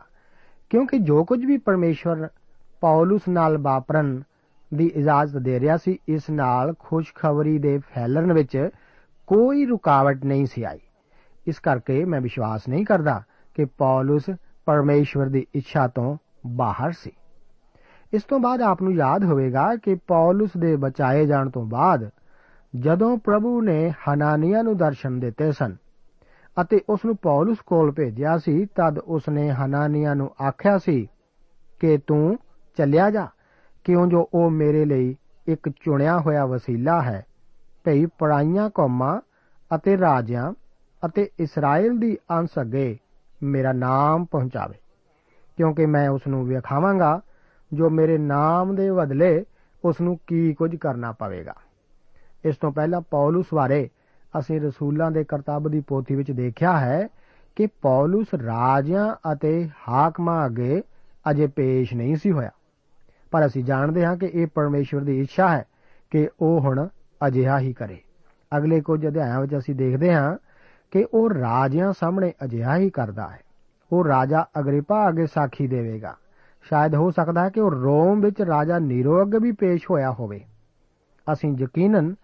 ਕਿਉਂਕਿ 0.71 0.99
ਜੋ 0.99 1.25
ਕੁਝ 1.25 1.45
ਵੀ 1.45 1.59
ਪਰਮੇਸ਼ਵਰ 1.59 2.29
ਪੌਲਸ 2.81 3.21
ਨਾਲ 3.29 3.59
ਵਾਪਰਨ 3.59 4.23
ਦੀ 4.75 4.87
ਇਜਾਜ਼ਤ 4.87 5.37
ਦੇ 5.37 5.61
ਰਿਹਾ 5.61 5.77
ਸੀ, 5.77 5.99
ਇਸ 6.09 6.31
ਨਾਲ 6.31 6.75
ਖੁਸ਼ਖਬਰੀ 6.79 7.59
ਦੇ 7.59 7.79
ਫੈਲਣ 7.79 8.33
ਵਿੱਚ 8.33 8.69
ਕੋਈ 9.27 9.67
ਰੁਕਾਵਟ 9.67 10.25
ਨਹੀਂ 10.25 10.47
ਸੀ 10.47 10.63
ਆਈ। 10.63 10.81
ਇਸ 11.47 11.59
ਕਰਕੇ 11.59 12.05
ਮੈਂ 12.05 12.21
ਵਿਸ਼ਵਾਸ 12.21 12.69
ਨਹੀਂ 12.69 12.85
ਕਰਦਾ 12.85 13.23
ਕਿ 13.55 13.65
ਪੌਲਸ 13.65 14.31
ਪਰਮੇਸ਼ਵਰ 14.67 15.27
ਦੀ 15.27 15.47
ਇੱਛਾ 15.55 15.89
ਤੋਂ 15.89 16.17
ਬਾਹਰ 16.47 16.93
ਸੀ। 16.93 17.11
ਇਸ 18.17 18.23
ਤੋਂ 18.23 18.39
ਬਾਅਦ 18.39 18.63
ਆਪ 18.63 18.83
ਨੂੰ 18.83 18.93
ਯਾਦ 18.95 19.25
ਹੋਵੇਗਾ 19.25 19.65
ਕਿ 19.77 19.95
ਪੌਲਸ 20.07 20.51
ਦੇ 20.59 20.77
ਬਚਾਏ 20.77 21.25
ਜਾਣ 21.27 21.49
ਤੋਂ 21.51 21.65
ਬਾਅਦ 21.67 22.09
ਜਦੋਂ 22.75 23.17
ਪ੍ਰਭੂ 23.19 23.61
ਨੇ 23.63 23.91
ਹਨਾਨੀਆ 24.05 24.63
ਨੂੰ 24.63 24.77
ਦਰਸ਼ਨ 24.77 25.19
ਦਿੱਤੇ 25.21 25.51
ਸਨ 25.53 25.75
ਅਤੇ 26.57 26.81
ਉਸ 26.89 27.05
ਨੂੰ 27.05 27.17
ਪੌਲਸ 27.17 27.59
ਕੋਲ 27.67 27.93
ਭੇਜਿਆ 27.93 28.37
ਸੀ, 28.39 28.65
ਤਦ 28.67 28.99
ਉਸ 28.99 29.29
ਨੇ 29.29 29.51
ਹਨਾਨੀਆ 29.51 30.15
ਨੂੰ 30.15 30.31
ਆਖਿਆ 30.49 30.79
ਸੀ 30.79 31.09
ਕਿ 31.81 31.99
ਤੂੰ 32.07 32.37
ਚੱਲਿਆ 32.79 33.11
ਜਾ, 33.11 33.27
ਕਿਉਂ 33.85 34.07
ਜੋ 34.07 34.29
ਉਹ 34.35 34.51
ਮੇਰੇ 34.51 34.85
ਲਈ 34.85 35.15
ਇੱਕ 35.47 35.69
ਚੁਣਿਆ 35.69 36.19
ਹੋਇਆ 36.19 36.47
ਵਸੀਲਾ 36.47 37.01
ਹੈ। 37.03 37.23
ਭਈ 37.85 38.07
ਪੜਾਈਆਂ 38.19 38.71
ਕੌਮਾਂ 38.71 39.21
ਅਤੇ 39.71 39.97
ਰਾਜਿਆਂ 39.99 40.53
ਅਤੇ 41.03 41.29
ਇਸਰਾਇਲ 41.41 41.99
ਦੀ 41.99 42.17
ਅੰਸ 42.31 42.59
ਅੱਗੇ 42.61 42.97
ਮੇਰਾ 43.43 43.73
ਨਾਮ 43.73 44.25
ਪਹੁੰਚਾਵੇ, 44.25 44.79
ਕਿਉਂਕਿ 45.59 45.87
ਮੈਂ 45.87 46.09
ਉਸ 46.09 46.27
ਨੂੰ 46.27 46.45
ਵਿਖਾਵਾਂਗਾ 46.47 47.21
ਜੋ 47.73 47.91
ਮੇਰੇ 47.91 48.19
ਨਾਮ 48.19 48.75
ਦੇ 48.75 48.91
ਬਦਲੇ 48.91 49.45
ਉਸ 49.85 50.01
ਨੂੰ 50.01 50.19
ਕੀ 50.27 50.55
ਕੁਝ 50.55 50.77
ਕਰਨਾ 50.77 51.13
ਪਵੇਗਾ। 51.13 51.55
ਇਸ 52.45 52.57
ਤੋਂ 52.57 52.73
ਪਹਿਲਾਂ 52.73 53.01
ਪੌਲਸ 53.01 53.47
ਬਾਰੇ 53.55 53.89
ਅਸੀਂ 54.39 54.61
ਰਸੂਲਾਂ 54.61 55.11
ਦੇ 55.11 55.25
ਕਰਤੱਵ 55.25 55.71
ਦੀ 55.71 55.81
ਪੋਥੀ 55.81 56.15
ਵਿੱਚ 56.15 56.31
ਦੇਖਿਆ 56.31 56.79
ਹੈ 56.79 57.09
ਕਿ 57.57 57.67
ਪੌਲਸ 57.67 58.35
ਰਾਜਿਆਂ 58.35 59.33
ਅਤੇ 59.33 59.69
ਹਾਕਮਾਂ 59.89 60.47
ਅੱਗੇ 60.47 60.83
ਅਜੇ 61.31 61.47
ਪੇਸ਼ 61.47 61.95
ਨਹੀਂ 61.95 62.17
ਸੀ 62.17 62.33
ਹੋਇਆ। 62.33 62.51
ਪਰ 63.31 63.47
ਅਸੀਂ 63.47 63.65
ਜਾਣਦੇ 63.65 64.05
ਹਾਂ 64.05 64.17
ਕਿ 64.17 64.27
ਇਹ 64.27 64.47
ਪਰਮੇਸ਼ਵਰ 64.55 65.01
ਦੀ 65.01 65.21
ਇੱਛਾ 65.21 65.49
ਹੈ 65.49 65.65
ਕਿ 66.11 66.29
ਉਹ 66.41 66.61
ਹੁਣ 66.61 66.89
ਅਜਿਹਾ 67.27 67.59
ਹੀ 67.59 67.73
ਕਰੇ। 67.73 68.01
ਅਗਲੇ 68.57 68.81
ਕੁਝ 68.81 69.07
ਅਧਿਆਇਆਂ 69.07 69.41
ਵਿੱਚ 69.41 69.57
ਅਸੀਂ 69.59 69.75
ਦੇਖਦੇ 69.75 70.15
ਹਾਂ 70.15 70.37
ਕਿ 70.91 71.07
ਉਹ 71.15 71.31
ਰਾਜਿਆਂ 71.31 71.93
ਸਾਹਮਣੇ 71.93 72.33
ਅਜਿਹਾ 72.45 72.77
ਹੀ 72.77 72.91
ਕਰਦਾ 72.91 73.29
ਹੈ। 73.29 73.41
ਉਹ 73.93 74.05
ਰਾਜਾ 74.05 74.47
ਅਗਰੀਪਾ 74.59 75.09
ਅੱਗੇ 75.09 75.27
ਸਾਖੀ 75.27 75.67
ਦੇਵੇਗਾ। 75.67 76.17
ਸ਼ਾਇਦ 76.69 76.95
ਹੋ 76.95 77.11
ਸਕਦਾ 77.11 77.45
ਹੈ 77.45 77.49
ਕਿ 77.49 77.61
ਉਹ 77.61 77.71
ਰੋਮ 77.71 78.21
ਵਿੱਚ 78.21 78.43
ਰਾਜਾ 78.43 78.79
ਨੀਰੋ 78.79 79.23
ਅੱਗੇ 79.23 79.39
ਵੀ 79.39 79.53
ਪੇਸ਼ 79.53 79.91
ਹੋਇਆ 79.91 80.11
ਹੋਵੇ। 80.13 80.41
ਅਸੀਂ 81.33 81.57
ਯਕੀਨਨ 81.59 82.15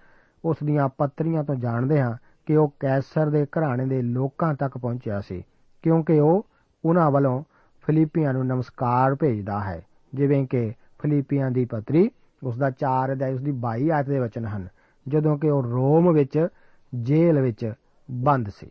ਉਸ 0.45 0.57
ਦੀਆਂ 0.65 0.89
ਪੱਤਰੀਆਂ 0.89 1.45
ਤੋਂ 1.45 1.55
ਜਾਣਦੇ 1.55 2.01
ਹਾਂ 2.01 2.17
ਕਿ 2.47 2.57
ਉਹ 2.57 2.75
ਕੈਸਰ 2.81 3.31
ਦੇ 3.31 3.47
ਘਰਾਣੇ 3.47 3.87
ਦੇ 3.87 4.03
ਲੋਕਾਂ 4.03 4.55
ਤੱਕ 4.55 4.79
ਪਹੁੰਚਿਆ 4.79 5.21
ਸੀ, 5.21 5.43
ਕਿਉਂਕਿ 5.83 6.21
ਉਹ 6.21 6.47
ਉਹਨਾਂ 6.85 7.11
ਵੱਲੋਂ 7.11 7.43
ਫਿਲੀਪੀਆਂ 7.85 8.33
ਨੂੰ 8.33 8.47
ਨਮਸਕਾਰ 8.47 9.15
ਭੇਜਦਾ 9.15 9.61
ਹੈ। 9.61 9.83
ਜਿਵੇਂ 10.15 10.47
ਕਿ 10.47 10.73
ਫਿਲੀਪੀਆਂ 10.99 11.51
ਦੀ 11.51 11.65
ਪੱਤਰੀ 11.65 12.11
ਉਸ 12.43 12.59
ਦਾ 12.59 12.71
4 12.71 13.13
ਅਧਿਆਇ, 13.13 13.35
ਉਸ 13.35 13.41
ਦੀ 13.41 13.53
22 13.53 13.91
ਆਇਤ 13.91 14.07
ਦੇ 14.07 14.19
ਵਚਨ 14.19 14.47
ਹਨ, 14.47 14.69
ਜਦੋਂ 15.09 15.39
ਕਿ 15.39 15.51
ਉਹ 15.51 15.63
ਰੋਮ 15.63 16.13
ਵਿੱਚ 16.13 16.47
ਜੇਲ੍ਹ 16.95 17.41
ਵਿੱਚ 17.41 17.73
ਬੰਦ 18.11 18.49
ਸੀ। 18.49 18.71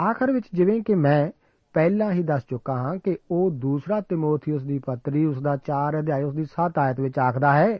ਆਖਰ 0.00 0.32
ਵਿੱਚ 0.32 0.46
ਜਿਵੇਂ 0.54 0.82
ਕਿ 0.82 0.94
ਮੈਂ 0.94 1.30
ਪਹਿਲਾਂ 1.76 2.12
ਹੀ 2.12 2.22
ਦੱਸ 2.22 2.42
ਚੁੱਕਾ 2.50 2.74
ਹਾਂ 2.74 2.96
ਕਿ 2.96 3.16
ਉਹ 3.30 3.50
ਦੂਸਰਾ 3.50 4.00
ਤਿਮੋਥੀਉਸ 4.00 4.62
ਦੀ 4.62 4.78
ਪੱਤਰੀ, 4.78 5.24
ਉਸ 5.24 5.42
ਦਾ 5.42 5.56
4 5.56 5.98
ਅਧਿਆਇ, 5.98 6.22
ਉਸ 6.22 6.34
ਦੀ 6.34 6.44
7 6.44 6.78
ਆਇਤ 6.78 7.00
ਵਿੱਚ 7.00 7.18
ਆਖਦਾ 7.18 7.52
ਹੈ 7.52 7.78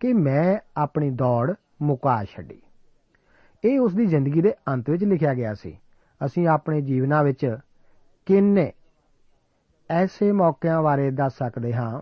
ਕਿ 0.00 0.12
ਮੈਂ 0.12 0.58
ਆਪਣੀ 0.76 1.10
ਦੌੜ 1.10 1.54
ਮੁਕਾ 1.82 2.24
ਛੱਡੀ। 2.24 2.62
ਇਹ 3.64 3.80
ਉਸ 3.80 3.94
ਦੀ 3.94 4.06
ਜ਼ਿੰਦਗੀ 4.06 4.40
ਦੇ 4.40 4.52
ਅੰਤ 4.68 4.90
ਵਿੱਚ 4.90 5.04
ਲਿਖਿਆ 5.04 5.34
ਗਿਆ 5.34 5.54
ਸੀ। 5.54 5.78
ਅਸੀਂ 6.26 6.48
ਆਪਣੇ 6.48 6.80
ਜੀਵਨਾਂ 6.80 7.24
ਵਿੱਚ 7.24 7.56
ਕਿੰਨੇ 8.26 8.72
ਐਸੇ 9.90 10.32
ਮੌਕਿਆਂ 10.32 10.82
ਬਾਰੇ 10.82 11.10
ਦੱਸ 11.10 11.38
ਸਕਦੇ 11.38 11.74
ਹਾਂ, 11.74 12.00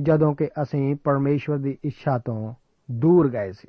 ਜਦੋਂ 0.00 0.34
ਕਿ 0.34 0.48
ਅਸੀਂ 0.62 0.96
ਪਰਮੇਸ਼ਵਰ 1.04 1.58
ਦੀ 1.58 1.78
ਇੱਛਾ 1.84 2.18
ਤੋਂ 2.18 2.54
ਦੂਰ 2.90 3.28
ਗਏ 3.28 3.52
ਸੀ। 3.52 3.68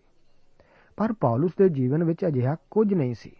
ਪਰ 0.97 1.13
ਪੌਲਸ 1.13 1.51
ਦੇ 1.57 1.69
ਜੀਵਨ 1.69 2.03
ਵਿੱਚ 2.03 2.25
ਅਜਿਹਾ 2.27 2.55
ਕੁਝ 2.71 2.93
ਨਹੀਂ 2.93 3.15
ਸੀ। 3.15 3.31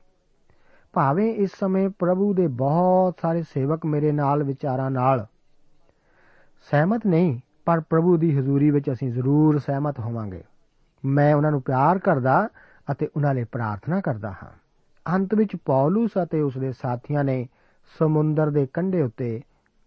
ਭਾਵੇਂ 0.96 1.34
ਇਸ 1.34 1.50
ਸਮੇਂ 1.60 1.90
ਪ੍ਰਭੂ 1.90 2.34
ਦੇ 2.34 2.48
ਬਹੁਤ 2.48 3.16
ਸਾਰੇ 3.22 3.44
ਸੇਵਕ 3.44 3.86
ਮੇਰੇ 3.86 4.12
ਨਾਲ 4.12 4.44
ਵਿਚਾਰਾਂ 4.44 4.92
ਨਾਲ 4.92 5.28
ਸਹਿਮਤ 6.72 7.02
ਨਹੀਂ, 7.08 7.40
ਪਰ 7.66 7.80
ਪ੍ਰਭੂ 7.80 8.18
ਦੀ 8.18 8.38
ਹਜ਼ੂਰੀ 8.38 8.72
ਵਿੱਚ 8.72 8.92
ਅਸੀਂ 8.92 9.12
ਜ਼ਰੂਰ 9.12 9.60
ਸਹਿਮਤ 9.60 10.00
ਹੋਵਾਂਗੇ। 10.00 10.44
ਮੈਂ 11.06 11.36
ਉਹਨਾਂ 11.36 11.52
ਨੂੰ 11.52 11.62
ਪਿਆਰ 11.62 12.00
ਕਰਦਾ 12.00 12.50
ਅਤੇ 12.92 13.10
ਉਹਨਾਂ 13.16 13.34
ਲਈ 13.34 13.44
ਪ੍ਰਾਰਥਨਾ 13.44 14.02
ਕਰਦਾ 14.02 14.32
ਹਾਂ। 14.32 14.52
ਅੰਤ 15.16 15.34
ਵਿੱਚ 15.34 15.56
ਪੌਲਸ 15.66 16.12
ਅਤੇ 16.24 16.42
ਉਸ 16.42 16.58
ਦੇ 16.58 16.72
ਸਾਥੀਆਂ 16.72 17.24
ਨੇ 17.24 17.48
ਸਮੁੰਦਰ 18.00 18.50
ਦੇ 18.50 18.68
ਕੰਢੇ 18.74 19.02
ਉੱਤੇ 19.02 19.42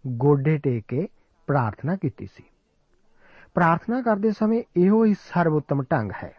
ਗੋਡੇ 0.07 0.59
ਟੇਕ 0.59 0.85
ਕੇ 0.89 1.09
ਪ੍ਰਾਰਥਨਾ 1.47 1.97
ਕੀਤੀ 1.97 2.27
ਸੀ। 2.27 2.43
ਪ੍ਰਾਰਥਨਾ 3.55 4.03
ਕਰਦੇ 4.03 4.31
ਸਮੇਂ 4.31 4.63
ਇਹੋ 4.77 5.05
ਹੀ 5.05 5.15
ਸਰਵਉੱਤਮ 5.15 5.83
ਢੰਗ 5.83 6.13
ਹੈ। 6.25 6.33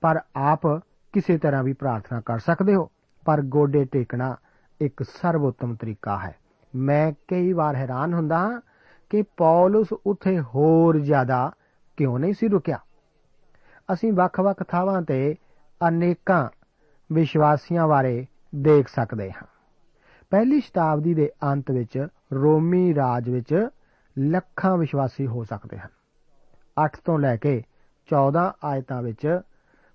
ਪਰ 0.00 0.20
ਆਪ 0.36 0.66
ਕਿਸੇ 1.12 1.38
ਤਰ੍ਹਾਂ 1.38 1.62
ਵੀ 1.62 1.72
ਪ੍ਰਾਰਥਨਾ 1.72 2.20
ਕਰ 2.20 2.38
ਸਕਦੇ 2.38 2.74
ਹੋ। 2.74 2.90
ਪਰ 3.26 3.42
ਗੋਡੇ 3.42 3.84
ਟੇਕਣਾ 3.84 4.36
ਇੱਕ 4.80 5.02
ਸਰਵਉੱਤਮ 5.02 5.74
ਤਰੀਕਾ 5.74 6.18
ਹੈ। 6.18 6.34
ਮੈਂ 6.74 7.12
ਕਈ 7.28 7.52
ਵਾਰ 7.52 7.76
ਹੈਰਾਨ 7.76 8.14
ਹੁੰਦਾ 8.14 8.38
ਹਾਂ 8.38 8.60
ਕਿ 9.10 9.22
ਪੌਲਸ 9.22 9.88
ਉੱਥੇ 10.06 10.40
ਹੋਰ 10.40 10.98
ਜ਼ਿਆਦਾ 10.98 11.52
ਕਿਉਂ 11.96 12.18
ਨਹੀਂ 12.18 12.34
ਸੀ 12.34 12.48
ਰੁਕਿਆ? 12.48 12.78
ਅਸੀਂ 13.92 14.12
ਵੱਖ-ਵੱਖ 14.12 14.62
ਥਾਵਾਂ 14.62 15.02
ਤੇ 15.02 15.36
ਅਨੇਕਾਂ 15.88 16.48
ਵਿਸ਼ਵਾਸੀਆਂ 17.12 17.88
ਬਾਰੇ 17.88 18.26
ਦੇਖ 18.54 18.88
ਸਕਦੇ 18.88 19.30
ਹਾਂ। 19.30 19.46
ਪਹਿਲੀ 20.30 20.60
ਸ਼ਤਾਬਦੀ 20.60 21.14
ਦੇ 21.14 21.30
ਅੰਤ 21.42 21.70
ਵਿੱਚ 21.70 22.06
ਰੋਮੀ 22.32 22.94
ਰਾਜ 22.94 23.30
ਵਿੱਚ 23.30 23.68
ਲੱਖਾਂ 24.18 24.76
ਵਿਸ਼ਵਾਸੀ 24.76 25.26
ਹੋ 25.26 25.44
ਸਕਦੇ 25.44 25.78
ਹਨ। 25.78 25.88
8 26.84 27.00
ਤੋਂ 27.04 27.18
ਲੈ 27.18 27.36
ਕੇ 27.36 27.62
14 28.08 28.52
ਆਇਤਾਂ 28.64 29.02
ਵਿੱਚ 29.02 29.40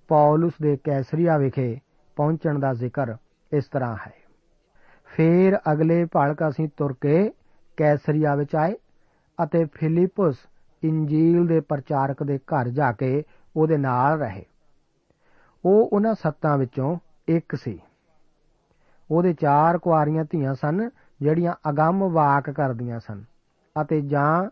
ਪੌਲਸ 0.07 0.53
ਦੇ 0.61 0.77
ਕੈਸਰੀਆ 0.83 1.37
ਵਿਖੇ 1.37 1.79
ਪਹੁੰਚਣ 2.15 2.59
ਦਾ 2.59 2.73
ਜ਼ਿਕਰ 2.73 3.15
ਇਸ 3.51 3.65
ਤਰ੍ਹਾਂ 3.65 3.95
ਹੈ। 4.07 4.13
ਫੇਰ 5.05 5.57
ਅਗਲੇ 5.71 6.05
ਭਲਕ 6.05 6.49
ਅਸੀਂ 6.49 6.69
ਤੁਰ 6.77 6.95
ਕੇ 7.01 7.31
ਕੈਸਰੀਆ 7.77 8.35
ਵਿੱਚ 8.35 8.55
ਆਏ 8.55 8.73
ਅਤੇ 9.43 9.65
ਫਿਲਿਪਸ 9.65 10.35
ਇੰਜੀਲ 10.83 11.47
ਦੇ 11.47 11.59
ਪ੍ਰਚਾਰਕ 11.59 12.23
ਦੇ 12.23 12.37
ਘਰ 12.37 12.69
ਜਾ 12.69 12.91
ਕੇ 12.91 13.23
ਉਹਦੇ 13.55 13.77
ਨਾਲ 13.77 14.19
ਰਹੇ। 14.19 14.45
ਉਹ 15.65 15.89
ਉਹਨਾਂ 15.93 16.13
ਸੱਤਾਂ 16.13 16.57
ਵਿੱਚੋਂ 16.57 16.97
ਇੱਕ 17.27 17.55
ਸੀ। 17.55 17.79
ਉਹਦੇ 19.11 19.33
ਚਾਰ 19.33 19.77
ਕੁਆਰੀਆਂ 19.77 20.25
ਧੀਆਂ 20.29 20.53
ਸਨ, 20.53 20.89
ਜਿਹੜੀਆਂ 21.21 21.53
ਅਗੰਮ 21.69 22.09
ਵਾਕ 22.09 22.49
ਕਰਦੀਆਂ 22.49 22.99
ਸਨ 22.99 23.23
ਅਤੇ 23.81 24.01
ਜਾਂ 24.01 24.49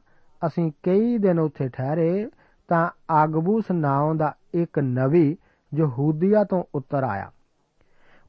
ਅਸੀਂ 0.48 0.72
ਕਈ 0.84 1.18
ਦਿਨ 1.18 1.40
ਉੱਥੇ 1.40 1.70
ਠਹਿਰੇ 1.70 2.30
ਤਾਂ 2.68 2.90
ਅਗਬੂਸ 3.24 3.72
ਨਾਮ 3.72 4.18
ਦਾ 4.18 4.34
ਇੱਕ 4.54 4.80
ਨਵੀ 4.80 5.38
ਯਹੂਦੀਆ 5.74 6.44
ਤੋਂ 6.44 6.64
ਉੱਤਰ 6.76 7.04
ਆਇਆ। 7.04 7.32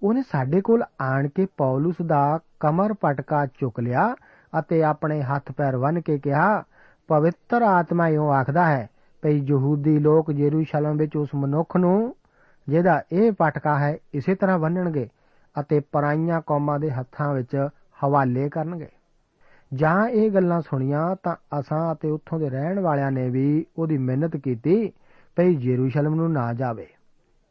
ਉਹਨੇ 0.02 0.22
ਸਾਡੇ 0.22 0.60
ਕੋਲ 0.60 0.82
ਆਣ 1.00 1.28
ਕੇ 1.28 1.46
ਪੌਲਸ 1.56 1.94
ਦਾ 2.06 2.38
ਕਮਰ 2.60 2.92
ਪਟਕਾ 2.92 3.46
ਚੁੱਕ 3.46 3.80
ਲਿਆ 3.80 4.14
ਅਤੇ 4.52 4.82
ਆਪਣੇ 4.82 5.20
ਹੱਥ 5.22 5.52
ਪੈਰ 5.52 5.76
ਬੰਨ 5.78 6.00
ਕੇ 6.00 6.18
ਕਿਹਾ, 6.18 6.62
ਪਵਿੱਤਰ 7.08 7.62
ਆਤਮਾ 7.62 8.08
ਇਉਂ 8.08 8.30
ਆਖਦਾ 8.32 8.64
ਹੈ 8.66 8.88
ਭਈ 9.22 9.40
ਯਹੂਦੀ 9.48 9.98
ਲੋਕ 9.98 10.30
ਯਰੂਸ਼ਲਮ 10.30 10.96
ਵਿੱਚ 10.96 11.16
ਉਸ 11.16 11.28
ਮਨੁੱਖ 11.34 11.76
ਨੂੰ, 11.76 12.14
ਜਿਹਦਾ 12.68 13.02
ਇਹ 13.12 13.32
ਪਟਕਾ 13.32 13.78
ਹੈ, 13.78 13.96
ਇਸੇ 14.14 14.34
ਤਰ੍ਹਾਂ 14.34 14.58
ਬੰਨਣਗੇ 14.58 15.08
ਅਤੇ 15.60 15.80
ਪਰਾਈਆਂ 15.92 16.40
ਕੌਮਾਂ 16.40 16.78
ਦੇ 16.78 16.90
ਹੱਥਾਂ 16.90 17.34
ਵਿੱਚ 17.34 17.56
ਹਵਾਲੇ 18.04 18.48
ਕਰਨਗੇ। 18.48 18.88
ਜਾਂ 19.74 20.08
ਇਹ 20.08 20.30
ਗੱਲਾਂ 20.30 20.60
ਸੁਣੀਆਂ 20.60 21.16
ਤਾਂ 21.22 21.36
ਅਸਾਂ 21.60 21.92
ਅਤੇ 21.94 22.10
ਉੱਥੋਂ 22.10 22.38
ਦੇ 22.38 22.50
ਰਹਿਣ 22.50 22.80
ਵਾਲਿਆਂ 22.80 23.10
ਨੇ 23.12 23.28
ਵੀ 23.30 23.64
ਉਹਦੀ 23.78 23.98
ਮਿਹਨਤ 23.98 24.36
ਕੀਤੀ 24.36 24.92
ਭਈ 25.36 25.56
ਯਰੂਸ਼ਲਮ 25.60 26.14
ਨੂੰ 26.14 26.32
ਨਾ 26.32 26.52
ਜਾਵੇ। 26.52 26.86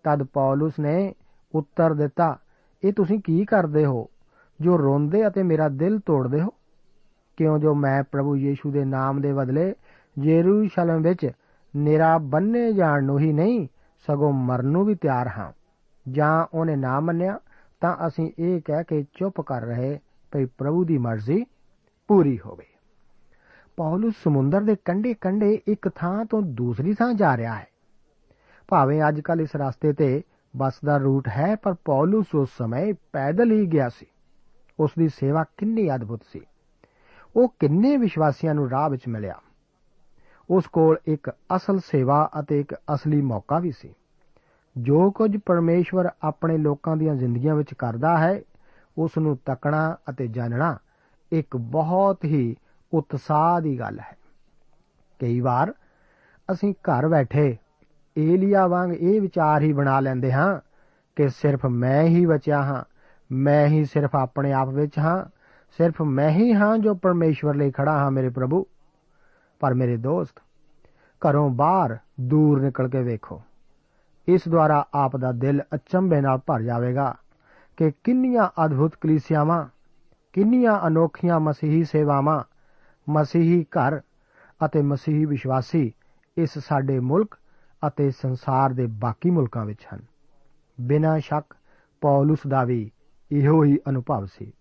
ਤਦ 0.05 0.23
ਪੌਲਸ 0.23 0.79
ਨੇ 0.79 1.13
ਉੱਤਰ 1.55 1.93
ਦਿੱਤਾ, 1.93 2.37
ਇਹ 2.83 2.93
ਤੁਸੀਂ 2.93 3.19
ਕੀ 3.19 3.45
ਕਰਦੇ 3.45 3.85
ਹੋ? 3.85 4.09
ਜੋ 4.61 4.77
ਰੋਂਦੇ 4.77 5.27
ਅਤੇ 5.27 5.43
ਮੇਰਾ 5.43 5.69
ਦਿਲ 5.69 5.99
ਤੋੜਦੇ 5.99 6.41
ਹੋ? 6.41 6.49
ਕਿਉਂ 7.37 7.59
ਜੋ 7.59 7.75
ਮੈਂ 7.75 8.03
ਪ੍ਰਭੂ 8.03 8.35
ਯੀਸ਼ੂ 8.35 8.71
ਦੇ 8.71 8.85
ਨਾਮ 8.85 9.21
ਦੇ 9.21 9.33
ਬਦਲੇ 9.33 9.73
ਯਰੂਸ਼ਲਮ 10.19 11.01
ਵਿੱਚ 11.01 11.31
ਨਿਰਾ 11.75 12.17
ਬੰਨੇ 12.17 12.73
ਜਾਣ 12.73 13.03
ਨੂੰ 13.03 13.19
ਹੀ 13.19 13.33
ਨਹੀਂ, 13.33 13.67
ਸਗੋਂ 14.07 14.33
ਮਰਨ 14.33 14.65
ਨੂੰ 14.65 14.85
ਵੀ 14.85 14.95
ਤਿਆਰ 14.95 15.27
ਹਾਂ। 15.27 15.51
ਜਾਂ 16.11 16.45
ਉਹਨੇ 16.53 16.75
ਨਾ 16.75 16.99
ਮੰਨਿਆ, 16.99 17.39
ਤਾਂ 17.81 18.07
ਅਸੀਂ 18.07 18.31
ਇਹ 18.39 18.61
ਕਹਿ 18.65 18.83
ਕੇ 18.83 19.03
ਚੁੱਪ 19.03 19.41
ਕਰ 19.41 19.61
ਰਹੇ, 19.61 19.99
ਭਈ 20.31 20.45
ਪ੍ਰਭੂ 20.45 20.85
ਦੀ 20.85 20.97
ਮਰਜ਼ੀ 20.97 21.45
ਪੂਰੀ 22.07 22.39
ਹੋਵੇ। 22.45 22.65
ਪੌਲਸ 23.77 24.13
ਸਮੁੰਦਰ 24.23 24.61
ਦੇ 24.61 24.75
ਕੰਢੇ 24.85 25.13
ਕੰਢੇ 25.13 25.59
ਇੱਕ 25.67 25.89
ਥਾਂ 25.95 26.25
ਤੋਂ 26.25 26.41
ਦੂਸਰੀ 26.41 26.93
ਥਾਂ 26.93 27.13
ਜਾ 27.13 27.37
ਰਿਹਾ 27.37 27.55
ਹੈ। 27.55 27.67
ਭਾਵੇਂ 28.67 29.01
ਅੱਜ 29.07 29.19
ਕੱਲ 29.19 29.41
ਇਸ 29.41 29.49
ਰਸਤੇ 29.55 29.93
ਤੇ 29.93 30.21
ਬੱਸ 30.57 30.73
ਦਾ 30.85 30.97
ਰੂਟ 30.97 31.27
ਹੈ, 31.27 31.55
ਪਰ 31.55 31.73
ਪੌਲਸ 31.85 32.35
ਉਸ 32.35 32.49
ਸਮੇਂ 32.57 32.93
ਪੈਦਲ 33.13 33.51
ਹੀ 33.51 33.65
ਗਿਆ 33.65 33.89
ਸੀ। 33.89 34.05
ਉਸ 34.79 34.91
ਦੀ 34.99 35.07
ਸੇਵਾ 35.07 35.45
ਕਿੰਨੀ 35.57 35.95
ਅਦਭੁਤ 35.95 36.21
ਸੀ। 36.31 36.41
ਉਹ 37.35 37.53
ਕਿੰਨੇ 37.59 37.97
ਵਿਸ਼ਵਾਸੀਆਂ 37.97 38.55
ਨੂੰ 38.55 38.69
ਰਾਹ 38.69 38.89
ਵਿੱਚ 38.89 39.07
ਮਿਲਿਆ। 39.07 39.35
ਉਸ 40.49 40.67
ਕੋਲ 40.67 40.97
ਇੱਕ 41.05 41.29
ਅਸਲ 41.55 41.79
ਸੇਵਾ 41.79 42.29
ਅਤੇ 42.39 42.59
ਇੱਕ 42.59 42.73
ਅਸਲੀ 42.73 43.21
ਮੌਕਾ 43.21 43.59
ਵੀ 43.59 43.71
ਸੀ। 43.71 43.93
ਜੋ 44.77 45.11
ਕੁਝ 45.11 45.37
ਪਰਮੇਸ਼ਵਰ 45.45 46.09
ਆਪਣੇ 46.23 46.57
ਲੋਕਾਂ 46.57 46.97
ਦੀਆਂ 46.97 47.15
ਜ਼ਿੰਦਗੀਆਂ 47.15 47.55
ਵਿੱਚ 47.55 47.73
ਕਰਦਾ 47.73 48.17
ਹੈ, 48.17 48.41
ਉਸ 48.97 49.17
ਨੂੰ 49.17 49.37
ਤੱਕਣਾ 49.45 49.97
ਅਤੇ 50.09 50.27
ਜਾਣਨਾ 50.27 50.77
ਇੱਕ 51.31 51.57
ਬਹੁਤ 51.57 52.25
ਹੀ 52.25 52.55
ਉਤਸ਼ਾਹ 52.93 53.61
ਦੀ 53.61 53.79
ਗੱਲ 53.79 53.99
ਹੈ। 53.99 54.17
ਕਈ 55.19 55.39
ਵਾਰ 55.39 55.73
ਅਸੀਂ 56.51 56.73
ਘਰ 56.73 57.07
ਬੈਠੇ 57.07 57.57
ਏਲੀਆ 58.17 58.67
ਵਾਂਗ 58.67 58.93
ਇਹ 58.93 59.21
ਵਿਚਾਰ 59.21 59.61
ਹੀ 59.61 59.73
ਬਣਾ 59.73 59.99
ਲੈਂਦੇ 59.99 60.31
ਹਾਂ 60.31 60.59
ਕਿ 61.15 61.29
ਸਿਰਫ 61.29 61.65
ਮੈਂ 61.65 62.03
ਹੀ 62.03 62.25
ਬਚਿਆ 62.25 62.63
ਹਾਂ, 62.63 62.83
ਮੈਂ 63.31 63.67
ਹੀ 63.67 63.85
ਸਿਰਫ 63.85 64.15
ਆਪਣੇ 64.15 64.53
ਆਪ 64.53 64.69
ਵਿੱਚ 64.69 64.99
ਹਾਂ, 64.99 65.25
ਸਿਰਫ 65.77 66.01
ਮੈਂ 66.01 66.29
ਹੀ 66.29 66.53
ਹਾਂ 66.53 66.77
ਜੋ 66.77 66.93
ਪਰਮੇਸ਼ਵਰ 66.93 67.55
ਲਈ 67.55 67.71
ਖੜਾ 67.71 67.91
ਹਾਂ 67.91 68.11
ਮੇਰੇ 68.11 68.29
ਪ੍ਰਭੂ। 68.29 68.65
ਪਰ 69.59 69.73
ਮੇਰੇ 69.73 69.97
ਦੋਸਤ, 69.97 70.39
ਘਰੋਂ 71.21 71.49
ਬਾਹਰ 71.49 71.97
ਦੂਰ 72.19 72.61
ਨਿਕਲ 72.61 72.89
ਕੇ 72.89 73.03
ਵੇਖੋ। 73.03 73.41
ਇਸ 74.27 74.41
ਦੁਆਰਾ 74.47 74.85
ਆਪ 74.93 75.17
ਦਾ 75.17 75.31
ਦਿਲ 75.31 75.61
ਅਚੰਭੇ 75.75 76.21
ਨਾਲ 76.21 76.37
ਭਰ 76.37 76.61
ਜਾਵੇਗਾ 76.61 77.15
ਕਿ 77.77 77.91
ਕਿੰਨੀਆਂ 78.03 78.65
ਅਦਭੁਤ 78.65 78.95
ਕਲੀਸਿਆਵਾਂ, 79.01 79.67
ਕਿੰਨੀਆਂ 80.33 80.87
ਅਨੋਖੀਆਂ 80.87 81.39
ਮਸੀਹੀ 81.39 81.83
ਸੇਵਾਵਾਂ, 81.83 82.43
ਮਸੀਹੀ 83.09 83.63
ਘਰ 83.63 84.01
ਅਤੇ 84.65 84.81
ਮਸੀਹੀ 84.81 85.25
ਵਿਸ਼ਵਾਸੀ 85.25 85.93
ਇਸ 86.37 86.49
ਸਾਡੇ 86.57 86.99
ਮੁਲਕ 86.99 87.35
ਅਤੇ 87.87 88.11
ਸੰਸਾਰ 88.11 88.73
ਦੇ 88.73 88.87
ਬਾਕੀ 88.87 89.29
ਮੁਲਕਾਂ 89.29 89.65
ਵਿੱਚ 89.65 89.87
ਹਨ। 89.93 89.99
ਬਿਨਾਂ 90.81 91.19
ਸ਼ੱਕ 91.19 91.55
ਪੌਲਸ 92.01 92.39
ਦਾ 92.47 92.63
ਵੀ 92.63 92.91
ਇਹੋ 93.31 93.63
ਹੀ 93.63 93.77
ਅਨੁਭਵ 93.89 94.25
ਸੀ। 94.25 94.53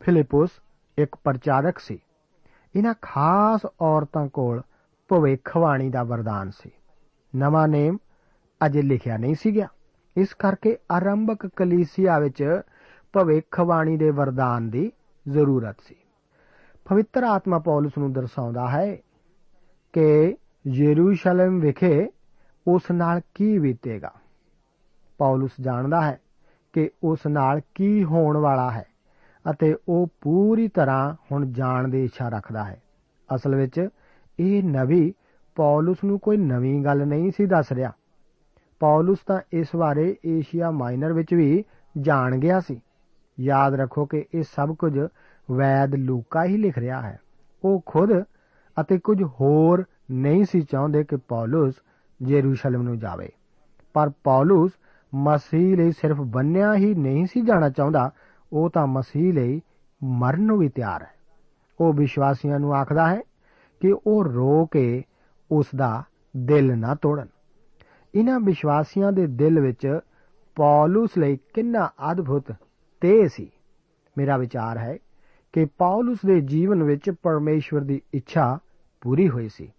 ਫਿਲਿਪਸ 0.00 0.50
ਇੱਕ 0.98 1.16
ਪ੍ਰਚਾਰਕ 1.24 1.78
ਸੀ। 1.78 1.98
ਇਹਨਾਂ 2.76 2.94
ਖਾਸ 3.02 3.60
ਔਰਤਾਂ 3.80 4.28
ਕੋਲ 4.28 4.62
ਭਵਿੱਖਬਾਣੀ 5.08 5.90
ਦਾ 5.90 6.02
ਵਰਦਾਨ 6.02 6.50
ਸੀ। 6.50 6.70
ਨਵਾਂ 7.36 7.68
ਨੇਮ 7.68 7.96
ਅਜੇ 8.66 8.82
ਲਿਖਿਆ 8.82 9.16
ਨਹੀਂ 9.16 9.34
ਸੀ 9.34 9.54
ਗਿਆ। 9.54 9.68
ਇਸ 10.16 10.34
ਕਰਕੇ 10.34 10.76
ਆਰੰਭਕ 10.92 11.46
ਕਲੀਸਿਆ 11.46 12.18
ਵਿੱਚ 12.18 12.60
ਭਵਿੱਖਬਾਣੀ 13.12 13.96
ਦੇ 13.96 14.10
ਵਰਦਾਨ 14.10 14.70
ਦੀ 14.70 14.92
ਜ਼ਰੂਰਤ 15.28 15.76
ਸੀ। 15.80 15.94
ਪਵਿੱਤਰ 16.84 17.22
ਆਤਮਾ 17.22 17.58
ਪੌਲਸ 17.58 17.92
ਨੂੰ 17.98 18.12
ਦਰਸਾਉਂਦਾ 18.12 18.68
ਹੈ 18.68 18.96
ਕਿ 19.92 20.36
ਯਰੂਸ਼ਲਮ 20.66 21.60
ਵਿਖੇ 21.60 22.08
ਉਸ 22.68 22.90
ਨਾਲ 22.92 23.20
ਕੀ 23.34 23.58
ਬੀਤੇਗਾ? 23.58 24.12
ਪੌਲਸ 25.18 25.50
ਜਾਣਦਾ 25.60 26.00
ਹੈ 26.00 26.20
ਕਿ 26.72 26.90
ਉਸ 27.02 27.26
ਨਾਲ 27.26 27.60
ਕੀ 27.74 28.04
ਹੋਣ 28.04 28.36
ਵਾਲਾ 28.36 28.70
ਹੈ 28.70 28.84
ਅਤੇ 29.50 29.76
ਉਹ 29.88 30.08
ਪੂਰੀ 30.20 30.68
ਤਰ੍ਹਾਂ 30.68 31.14
ਹੁਣ 31.32 31.52
ਜਾਣ 31.52 31.88
ਦੀ 31.88 32.04
ਇੱਛਾ 32.04 32.28
ਰੱਖਦਾ 32.28 32.64
ਹੈ। 32.64 32.82
ਅਸਲ 33.34 33.54
ਵਿੱਚ 33.54 33.88
ਇਹ 34.40 34.62
ਨਵੀ 34.62 35.14
ਪੌਲਸ 35.56 35.96
ਨੂੰ 36.04 36.18
ਕੋਈ 36.18 36.36
ਨਵੀਂ 36.36 36.84
ਗੱਲ 36.84 37.06
ਨਹੀਂ 37.06 37.30
ਸੀ 37.30 37.46
ਦੱਸ 37.46 37.72
ਰਿਹਾ। 37.72 37.92
ਪੌਲਸ 38.80 39.18
ਤਾਂ 39.26 39.40
ਇਸ 39.52 39.76
ਬਾਰੇ 39.76 40.16
ਏਸ਼ੀਆ 40.26 40.70
ਮਾਈਨਰ 40.70 41.12
ਵਿੱਚ 41.12 41.34
ਵੀ 41.34 41.64
ਜਾਣ 41.98 42.36
ਗਿਆ 42.36 42.60
ਸੀ। 42.60 42.80
ਯਾਦ 43.40 43.74
ਰੱਖੋ 43.74 44.04
ਕਿ 44.04 44.24
ਇਹ 44.34 44.42
ਸਭ 44.42 44.76
ਕੁਝ 44.76 44.98
ਵੈਦ 45.50 45.94
ਲੂਕਾ 45.94 46.44
ਹੀ 46.44 46.56
ਲਿਖ 46.56 46.78
ਰਿਹਾ 46.78 47.02
ਹੈ। 47.02 47.20
ਉਹ 47.64 47.82
ਖੁਦ 47.86 48.22
ਅਤੇ 48.80 48.98
ਕੁਝ 48.98 49.22
ਹੋਰ 49.22 49.84
ਨਹੀਂ 50.10 50.44
ਸੀ 50.44 50.60
ਚਾਹੁੰਦੇ 50.60 51.04
ਕਿ 51.04 51.16
ਪੌਲਸ 51.16 51.74
ਯਰੂਸ਼ਲਮ 52.22 52.82
ਨੂੰ 52.82 52.98
ਜਾਵੇ। 52.98 53.28
ਪਰ 53.92 54.10
ਪੌਲਸ 54.24 54.70
ਮਸੀਹ 55.14 55.76
ਲਈ 55.76 55.90
ਸਿਰਫ 55.90 56.16
ਬੰਨਿਆ 56.16 56.74
ਹੀ 56.74 56.94
ਨਹੀਂ 56.94 57.26
ਸੀ 57.26 57.40
ਜਾਣਾ 57.40 57.70
ਚਾਹੁੰਦਾ, 57.70 58.10
ਉਹ 58.52 58.70
ਤਾਂ 58.70 58.86
ਮਸੀਹ 58.86 59.34
ਲਈ 59.34 59.60
ਮਰਨ 60.04 60.42
ਨੂੰ 60.42 60.58
ਵੀ 60.58 60.68
ਤਿਆਰ 60.68 61.02
ਹੈ। 61.02 61.10
ਉਹ 61.80 61.92
ਵਿਸ਼ਵਾਸੀਆਂ 61.92 62.60
ਨੂੰ 62.60 62.74
ਆਖਦਾ 62.74 63.08
ਹੈ 63.08 63.20
ਕਿ 63.80 63.94
ਉਹ 64.06 64.24
ਰੋ 64.24 64.66
ਕੇ 64.66 65.02
ਉਸ 65.50 65.66
ਦਾ 65.76 66.02
ਦਿਲ 66.36 66.78
ਨਾ 66.78 66.94
ਤੋੜਨ। 66.94 67.26
ਇਹਨਾਂ 68.14 68.40
ਵਿਸ਼ਵਾਸੀਆਂ 68.40 69.12
ਦੇ 69.12 69.26
ਦਿਲ 69.26 69.60
ਵਿੱਚ 69.60 69.98
ਪੌਲਸ 70.54 71.10
ਲਈ 71.18 71.38
ਕਿੰਨਾ 71.54 71.90
ਅਦਭੁਤ 72.12 72.52
ਤੇ 73.00 73.28
ਸੀ। 73.28 73.50
ਮੇਰਾ 74.18 74.36
ਵਿਚਾਰ 74.36 74.78
ਹੈ 74.78 74.98
ਕਿ 75.52 75.64
ਪੌਲਸ 75.64 76.18
ਦੇ 76.26 76.40
ਜੀਵਨ 76.40 76.82
ਵਿੱਚ 76.82 77.10
ਪਰਮੇਸ਼ਵਰ 77.10 77.80
ਦੀ 77.80 78.02
ਇੱਛਾ 78.14 78.58
ਪੂਰੀ 79.00 79.28
ਹੋਈ 79.28 79.48
ਸੀ। 79.48 79.72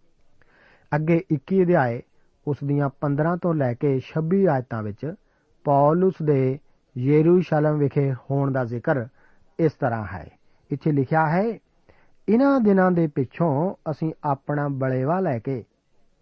ਅੱਗੇ 0.95 1.21
21 1.31 1.63
ਅਧਿਆਏ 1.63 2.01
ਉਸ 2.47 2.57
ਦੀਆਂ 2.63 2.89
15 3.05 3.35
ਤੋਂ 3.41 3.53
ਲੈ 3.53 3.73
ਕੇ 3.73 3.93
26 4.01 4.45
ਆਇਤਾਂ 4.47 4.83
ਵਿੱਚ 4.83 5.13
ਪੌਲਸ 5.65 6.13
ਦੇ 6.23 6.59
ਯਰੂਸ਼ਲਮ 6.97 7.77
ਵਿਖੇ 7.77 8.13
ਹੋਣ 8.13 8.51
ਦਾ 8.51 8.63
ਜ਼ਿਕਰ 8.65 9.07
ਇਸ 9.59 9.71
ਤਰ੍ਹਾਂ 9.73 10.05
ਹੈ। 10.13 10.27
ਇੱਥੇ 10.71 10.91
ਲਿਖਿਆ 10.91 11.27
ਹੈ 11.29 11.43
ਇਹਨਾਂ 12.27 12.59
ਦਿਨਾਂ 12.59 12.91
ਦੇ 12.91 13.07
ਪਿੱਛੋਂ 13.07 13.75
ਅਸੀਂ 13.91 14.13
ਆਪਣਾ 14.23 14.67
ਬਲੇਵਾ 14.67 15.19
ਲੈ 15.19 15.39
ਕੇ 15.39 15.63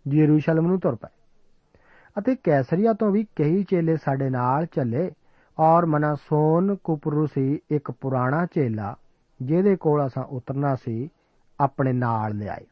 ਯਰੂਸ਼ਲਮ 0.07 0.67
ਨੂੰ 0.67 0.79
ਤੁਰ 0.79 0.95
ਪਏ 0.95 1.13
ਅਤੇ 2.19 2.35
ਕੈਸਰੀਆ 2.35 2.93
ਤੋਂ 2.93 3.11
ਵੀ 3.11 3.25
ਕਈ 3.35 3.63
ਚੇਲੇ 3.63 3.95
ਸਾਡੇ 3.95 4.29
ਨਾਲ 4.29 4.65
ਚੱਲੇ 4.65 5.11
ਔਰ 5.59 5.85
ਮਨਾਸੋਨ 5.85 6.75
ਕੁਪਰੂਸੀ 6.75 7.59
ਇੱਕ 7.71 7.91
ਪੁਰਾਣਾ 7.91 8.45
ਚੇਲਾ 8.45 8.95
ਜਿਹਦੇ 9.41 9.75
ਕੋਲ 9.75 10.05
ਅਸਾਂ 10.07 10.23
ਉਤਰਨਾ 10.23 10.75
ਸੀ 10.75 11.09
ਆਪਣੇ 11.59 11.93
ਨਾਲ 11.93 12.35
ਲਿਆਏ 12.35 12.65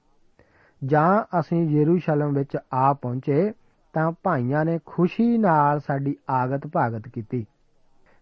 ਜਾਂ 0.83 1.39
ਅਸੀਂ 1.39 1.61
ਯਰੂਸ਼ਲਮ 1.69 2.33
ਵਿੱਚ 2.33 2.57
ਆ 2.73 2.91
ਪਹੁੰਚੇ 2.93 3.51
ਤਾਂ 3.93 4.11
ਭਾਈਆਂ 4.23 4.63
ਨੇ 4.65 4.77
ਖੁਸ਼ੀ 4.85 5.37
ਨਾਲ 5.37 5.79
ਸਾਡੀ 5.79 6.15
ਆਗਤ 6.29 6.67
ਭਾਗਤ 6.67 7.07
ਕੀਤੀ। 7.07 7.45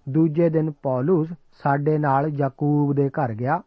ਦੂਜੇ 0.08 0.50
ਦਿਨ 0.50 0.72
ਪੌਲਸ 0.84 1.28
ਸਾਡੇ 1.64 1.98
ਨਾਲ 1.98 2.28
ਯਾਕੂਬ 2.30 2.94
ਦੇ 2.96 3.10
ਘਰ 3.10 3.34
ਗਿਆ 3.34 3.60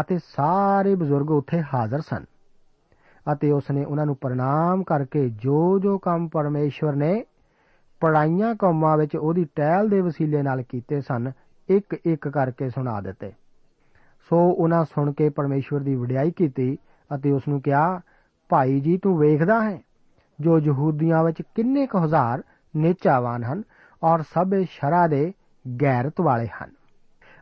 ਅਤੇ 0.00 0.18
ਸਾਰੇ 0.26 0.94
ਬਜ਼ੁਰਗ 0.94 1.30
ਉੱਥੇ 1.30 1.62
ਹਾਜ਼ਰ 1.74 2.00
ਸਨ 2.00 2.24
ਅਤੇ 3.26 3.50
ਉਸਨੇ 3.52 3.84
ਉਹਨਾਂ 3.84 4.06
ਨੂੰ 4.06 4.16
ਪ੍ਰਣਾਮ 4.16 4.82
ਕਰਕੇ 4.82 5.28
ਜੋ 5.42 5.78
ਜੋ 5.78 5.98
ਕੰਮ 5.98 6.28
ਪਰਮੇਸ਼ਵਰ 6.28 6.96
ਨੇ 6.96 7.24
ਪੜਾਈਆਂ 8.02 8.54
ਕੌਮਾਂ 8.54 8.96
ਵਿੱਚ 8.98 9.16
ਉਹਦੀ 9.16 9.44
ਟਹਿਲ 9.54 9.88
ਦੇ 9.88 10.00
ਵਸੀਲੇ 10.00 10.42
ਨਾਲ 10.42 10.62
ਕੀਤੇ 10.62 11.00
ਸਨ 11.00 11.30
ਇੱਕ 11.68 11.94
ਇੱਕ 12.06 12.28
ਕਰਕੇ 12.28 12.68
ਸੁਣਾ 12.70 13.00
ਦਿੱਤੇ। 13.00 13.32
ਸੋ 14.30 14.38
ਉਹਨਾਂ 14.50 14.84
ਸੁਣ 14.84 15.12
ਕੇ 15.12 15.28
ਪਰਮੇਸ਼ਵਰ 15.28 15.80
ਦੀ 15.80 15.94
ਵਡਿਆਈ 15.94 16.30
ਕੀਤੀ 16.30 16.76
ਅਤੇ 17.10 17.32
ਉਸ 17.32 17.48
ਨੂੰ 17.48 17.60
ਕਿਹਾ 17.62 18.00
ਭਾਈ 18.54 18.80
ਜੀ 18.80 18.96
ਤੂੰ 18.98 19.18
ਵੇਖਦਾ 19.18 19.62
ਹੈ 19.62 19.78
ਜੋ 20.40 20.58
ਯਹੂਦੀਆਂ 20.58 21.24
ਵਿੱਚ 21.24 21.42
ਕਿੰਨੇ 21.54 21.86
ਕੁ 21.86 22.04
ਹਜ਼ਾਰ 22.04 22.42
ਨੇਚਾਵਾਨ 22.76 23.44
ਹਨ 23.44 23.62
ਔਰ 24.02 24.22
ਸਭ 24.22 24.54
ਸ਼ਰਾ 24.70 25.06
ਦੇ 25.06 25.32
ਗੈਰਤ 25.82 26.20
ਵਾਲੇ 26.20 26.46
ਹਨ। 26.46 26.70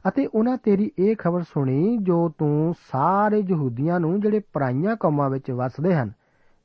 ਅਤੇ 0.08 0.26
ਉਹਨਾਂ 0.26 0.56
ਤੇਰੀ 0.56 0.90
ਇਹ 0.98 1.16
ਖਬਰ 1.16 1.42
ਸੁਣੀ 1.42 1.96
ਜੋ 1.96 2.28
ਤੂੰ 2.28 2.74
ਸਾਰੇ 2.92 3.42
ਯਹੂਦੀਆਂ 3.48 4.00
ਨੂੰ 4.00 4.20
ਜਿਹੜੇ 4.20 4.40
ਪਰਾਈਆਂ 4.52 4.96
ਕੌਮਾਂ 4.96 5.30
ਵਿੱਚ 5.30 5.50
ਵਸਦੇ 5.50 5.94
ਹਨ, 5.94 6.12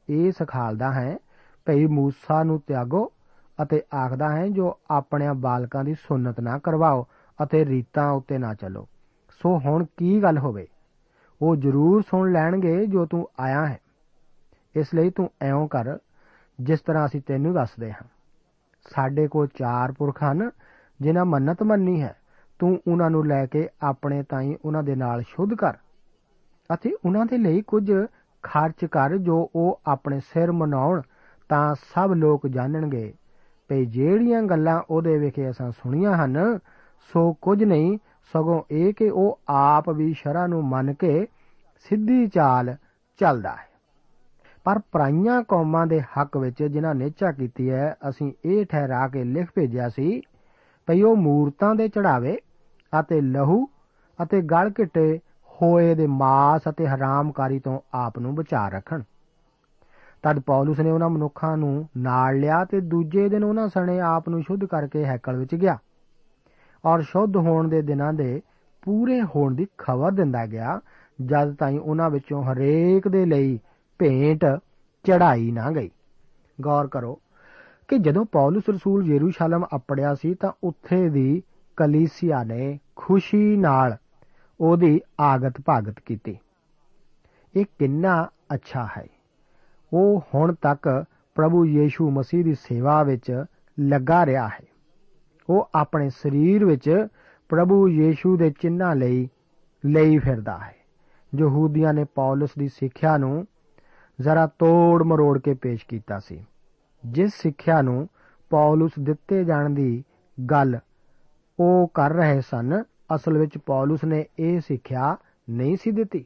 ਇਹ 0.09 0.31
ਸਿਖਾਲਦਾ 0.31 0.91
ਹੈ, 0.91 1.17
ਭਈ 1.65 1.85
ਮੂਸਾ 1.85 2.43
ਨੂੰ 2.43 2.61
ਤਿਆਗੋ 2.67 3.11
ਅਤੇ 3.61 3.81
ਆਖਦਾ 3.95 4.29
ਹੈ, 4.29 4.47
ਜੋ 4.47 4.77
ਆਪਣੇ 4.91 5.27
ਬਾਲਕਾਂ 5.35 5.83
ਦੀ 5.83 5.93
ਸੁਨਨਤ 5.93 6.39
ਨਾ 6.39 6.57
ਕਰਵਾਓ 6.57 7.05
ਅਤੇ 7.43 7.65
ਰੀਤਾਂ 7.65 8.11
ਉੱਤੇ 8.11 8.37
ਨਾ 8.37 8.53
ਚੱਲੋ। 8.53 8.87
ਸੋ 9.41 9.57
ਹੁਣ 9.57 9.85
ਕੀ 9.97 10.23
ਗੱਲ 10.23 10.37
ਹੋਵੇ? 10.37 10.67
ਉਹ 11.41 11.55
ਜ਼ਰੂਰ 11.55 12.01
ਸੁਣ 12.01 12.31
ਲੈਣਗੇ 12.31 12.85
ਜੋ 12.85 13.05
ਤੂੰ 13.05 13.27
ਆਇਆ 13.39 13.65
ਹੈ। 13.65 13.79
ਇਸ 14.77 14.87
ਲਈ 14.95 15.09
ਤੂੰ 15.09 15.29
ਐਉਂ 15.41 15.67
ਕਰ, 15.67 15.97
ਜਿਸ 16.61 16.79
ਤਰ੍ਹਾਂ 16.79 17.05
ਅਸੀਂ 17.05 17.21
ਤੈਨੂੰ 17.27 17.53
ਦੱਸਦੇ 17.53 17.91
ਹਾਂ। 17.91 18.07
ਸਾਡੇ 18.95 19.27
ਕੋਲ 19.27 19.47
ਚਾਰ 19.47 19.91
ਪੁਰਖ 19.91 20.23
ਹਨ, 20.23 20.51
ਜਿਨ੍ਹਾਂ 21.01 21.25
ਮੰਨਤ 21.25 21.63
ਮੰਨੀ 21.63 22.01
ਹੈ। 22.01 22.15
ਤੂੰ 22.59 22.81
ਉਹਨਾਂ 22.87 23.09
ਨੂੰ 23.09 23.27
ਲੈ 23.27 23.45
ਕੇ 23.45 23.69
ਆਪਣੇ 23.81 24.23
ਤਾਈਂ 24.23 24.55
ਉਹਨਾਂ 24.65 24.83
ਦੇ 24.83 24.95
ਨਾਲ 24.95 25.21
ਸ਼ੁੱਧ 25.21 25.53
ਕਰ। 25.53 25.73
ਅਤੇ 26.73 26.91
ਉਹਨਾਂ 27.05 27.25
ਦੇ 27.25 27.37
ਲਈ 27.37 27.61
ਕੁਝ 27.61 27.91
ਖਰਚ 28.43 28.85
ਕਰ, 28.85 29.17
ਜੋ 29.17 29.51
ਉਹ 29.55 29.81
ਆਪਣੇ 29.87 30.19
ਸਿਰ 30.19 30.51
ਮਨਾਉਣ, 30.51 31.01
ਤਾਂ 31.49 31.75
ਸਭ 31.75 32.11
ਲੋਕ 32.15 32.47
ਜਾਣਨਗੇ। 32.47 33.13
ਤੇ 33.67 33.85
ਜਿਹੜੀਆਂ 33.85 34.41
ਗੱਲਾਂ 34.41 34.81
ਉਹਦੇ 34.89 35.17
ਵਿਖੇ 35.17 35.49
ਅਸਾਂ 35.49 35.71
ਸੁਣੀਆਂ 35.71 36.25
ਹਨ, 36.25 36.59
ਸੋ 37.13 37.33
ਕੁਝ 37.33 37.63
ਨਹੀਂ, 37.63 37.97
ਸਗੋਂ 38.33 38.63
ਇਹ 38.71 38.93
ਕਿ 38.93 39.09
ਉਹ 39.09 39.39
ਆਪ 39.49 39.89
ਵੀ 39.89 40.13
ਸ਼ਰ੍ਹਾ 40.13 40.47
ਨੂੰ 40.47 40.65
ਮੰਨ 40.65 40.93
ਕੇ 40.93 41.27
ਸਿੱਧੀ 41.89 42.27
ਚਾਲ 42.27 42.75
ਚੱਲਦਾ 43.19 43.51
ਹੈ। 43.51 43.66
ਪਰ 44.67 44.79
ਪਰਾਈਆਂ 44.91 45.41
ਕੌਮਾਂ 45.43 45.85
ਦੇ 45.87 45.99
ਹੱਕ 46.11 46.35
ਵਿੱਚ 46.37 46.61
ਜਿਨ੍ਹਾਂ 46.63 46.93
ਨੇਚਾ 46.95 47.31
ਕੀਤੀ 47.31 47.69
ਹੈ, 47.69 47.95
ਅਸੀਂ 48.09 48.31
ਇਹ 48.45 48.65
ਠਹਿਰਾ 48.65 49.07
ਕੇ 49.07 49.23
ਲਿਖ 49.23 49.51
ਭੇਜਿਆ 49.55 49.87
ਸੀ 49.89 50.21
ਭਈ 50.87 51.01
ਉਹ 51.01 51.15
ਮੂਰਤਾਂ 51.15 51.73
ਦੇ 51.75 51.87
ਚੜਾਵੇ 51.87 52.35
ਅਤੇ 52.93 53.19
ਲਹੂ 53.21 53.65
ਅਤੇ 54.19 54.41
ਗਲ 54.41 54.71
ਘਿੱਟੇ 54.79 55.19
ਹੋਏ 55.51 55.93
ਦੇ 55.95 56.07
ਮਾਸ 56.07 56.67
ਅਤੇ 56.69 56.87
ਹਰਾਮਕਾਰੀ 56.87 57.59
ਤੋਂ 57.59 57.79
ਆਪ 57.95 58.19
ਨੂੰ 58.19 58.33
ਬਚਾ 58.35 58.67
ਰੱਖਣ। 58.69 59.03
ਤਦ 60.23 60.39
ਪੌਲਸ 60.39 60.79
ਨੇ 60.79 60.91
ਉਹਨਾਂ 60.91 61.09
ਮਨੁੱਖਾਂ 61.09 61.55
ਨੂੰ 61.57 61.87
ਨਾਲ 61.97 62.39
ਲਿਆ 62.39 62.63
ਤੇ 62.65 62.79
ਦੂਜੇ 62.81 63.27
ਦਿਨ 63.29 63.43
ਉਹਨਾਂ 63.43 63.67
ਸਣੇ 63.67 63.99
ਆਪ 63.99 64.29
ਨੂੰ 64.29 64.41
ਸ਼ੁੱਧ 64.43 64.65
ਕਰਕੇ 64.65 65.05
ਹੈਕਲ 65.05 65.35
ਵਿੱਚ 65.35 65.55
ਗਿਆ 65.55 65.77
ਔਰ 66.83 67.01
ਸ਼ੁੱਧ 67.01 67.37
ਹੋਣ 67.37 67.67
ਦੇ 67.67 67.81
ਦਿਨਾਂ 67.81 68.11
ਦੇ 68.13 68.41
ਪੂਰੇ 68.83 69.21
ਹੋਣ 69.35 69.55
ਦੀ 69.55 69.67
ਖਬਰ 69.77 70.11
ਦਿੰਦਾ 70.11 70.45
ਗਿਆ, 70.45 70.79
ਜਦ 71.19 71.55
ਤਾਈਂ 71.55 71.79
ਉਹਨਾਂ 71.79 72.09
ਵਿੱਚੋਂ 72.09 72.43
ਹਰੇਕ 72.43 73.07
ਦੇ 73.07 73.25
ਲਈ 73.25 73.59
ਭੇਂਟ 73.99 74.45
ਚੜਾਈ 75.03 75.51
ਨਾ 75.51 75.71
ਗਈ। 75.71 75.89
ਗੌਰ 76.61 76.87
ਕਰੋ 76.87 77.21
ਕਿ 77.87 77.97
ਜਦੋਂ 77.97 78.25
ਪੌਲਸ 78.25 78.63
ਰਸੂਲ 78.69 79.05
ਯਰੂਸ਼ਲਮ 79.05 79.65
ਅਪੜਿਆ 79.75 80.15
ਸੀ 80.15 80.33
ਤਾਂ 80.33 80.51
ਉੱਥੇ 80.63 81.09
ਦੀ 81.09 81.43
ਕਲੀਸਿਆ 81.77 82.43
ਨੇ 82.43 82.79
ਖੁਸ਼ੀ 82.95 83.57
ਨਾਲ 83.57 83.97
ਉਹਦੀ 84.61 85.01
ਆਗਤ 85.19 85.53
ਭਾਗਤ 85.65 85.99
ਕੀਤੀ। 85.99 86.37
ਇਹ 87.55 87.65
ਕਿੰਨਾ 87.79 88.29
ਅੱਛਾ 88.53 88.89
ਹੈ। 88.97 89.07
ਉਹ 89.93 90.21
ਹੁਣ 90.35 90.53
ਤੱਕ 90.61 91.05
ਪ੍ਰਭੂ 91.35 91.65
ਯੀਸ਼ੂ 91.65 92.11
ਮਸੀਹ 92.11 92.43
ਦੀ 92.43 92.53
ਸੇਵਾ 92.53 93.03
ਵਿੱਚ 93.03 93.45
ਲੱਗਾ 93.79 94.25
ਰਿਹਾ 94.25 94.47
ਹੈ। 94.47 94.65
ਉਹ 95.49 95.69
ਆਪਣੇ 95.75 96.09
ਸਰੀਰ 96.09 96.65
ਵਿੱਚ 96.65 97.07
ਪ੍ਰਭੂ 97.49 97.89
ਯੀਸ਼ੂ 97.89 98.37
ਦੇ 98.37 98.53
ਚਿੰਨ੍ਹਾਂ 98.61 98.95
ਲਈ 98.95 99.29
ਲਈ 99.85 100.17
ਫਿਰਦਾ 100.17 100.57
ਹੈ। 100.57 100.75
ਯਹੂਦੀਆਂ 101.39 101.93
ਨੇ 101.93 102.03
ਪੌਲਸ 102.03 102.49
ਦੀ 102.59 102.67
ਸਿੱਖਿਆ 102.67 103.17
ਨੂੰ 103.17 103.47
ਜ਼ਰਾ 104.21 104.47
ਤੋੜ 104.47 105.03
ਮਰੋੜ 105.03 105.39
ਕੇ 105.39 105.53
ਪੇਸ਼ 105.53 105.85
ਕੀਤਾ 105.87 106.19
ਸੀ। 106.19 106.45
ਜਿਸ 107.05 107.33
ਸਿੱਖਿਆ 107.33 107.81
ਨੂੰ 107.81 108.09
ਪੌਲਸ 108.49 108.91
ਦਿੱਤੇ 108.99 109.43
ਜਾਣ 109.43 109.69
ਦੀ 109.69 110.03
ਗੱਲ 110.51 110.79
ਉਹ 111.59 111.91
ਕਰ 111.93 112.13
ਰਹੇ 112.13 112.41
ਸਨ, 112.41 112.83
ਅਸਲ 113.15 113.37
ਵਿੱਚ 113.37 113.57
ਪੌਲਸ 113.57 114.03
ਨੇ 114.03 114.25
ਇਹ 114.39 114.59
ਸਿੱਖਿਆ 114.59 115.17
ਨਹੀਂ 115.49 115.77
ਸੀ 115.81 115.91
ਦਿੱਤੀ। 115.91 116.25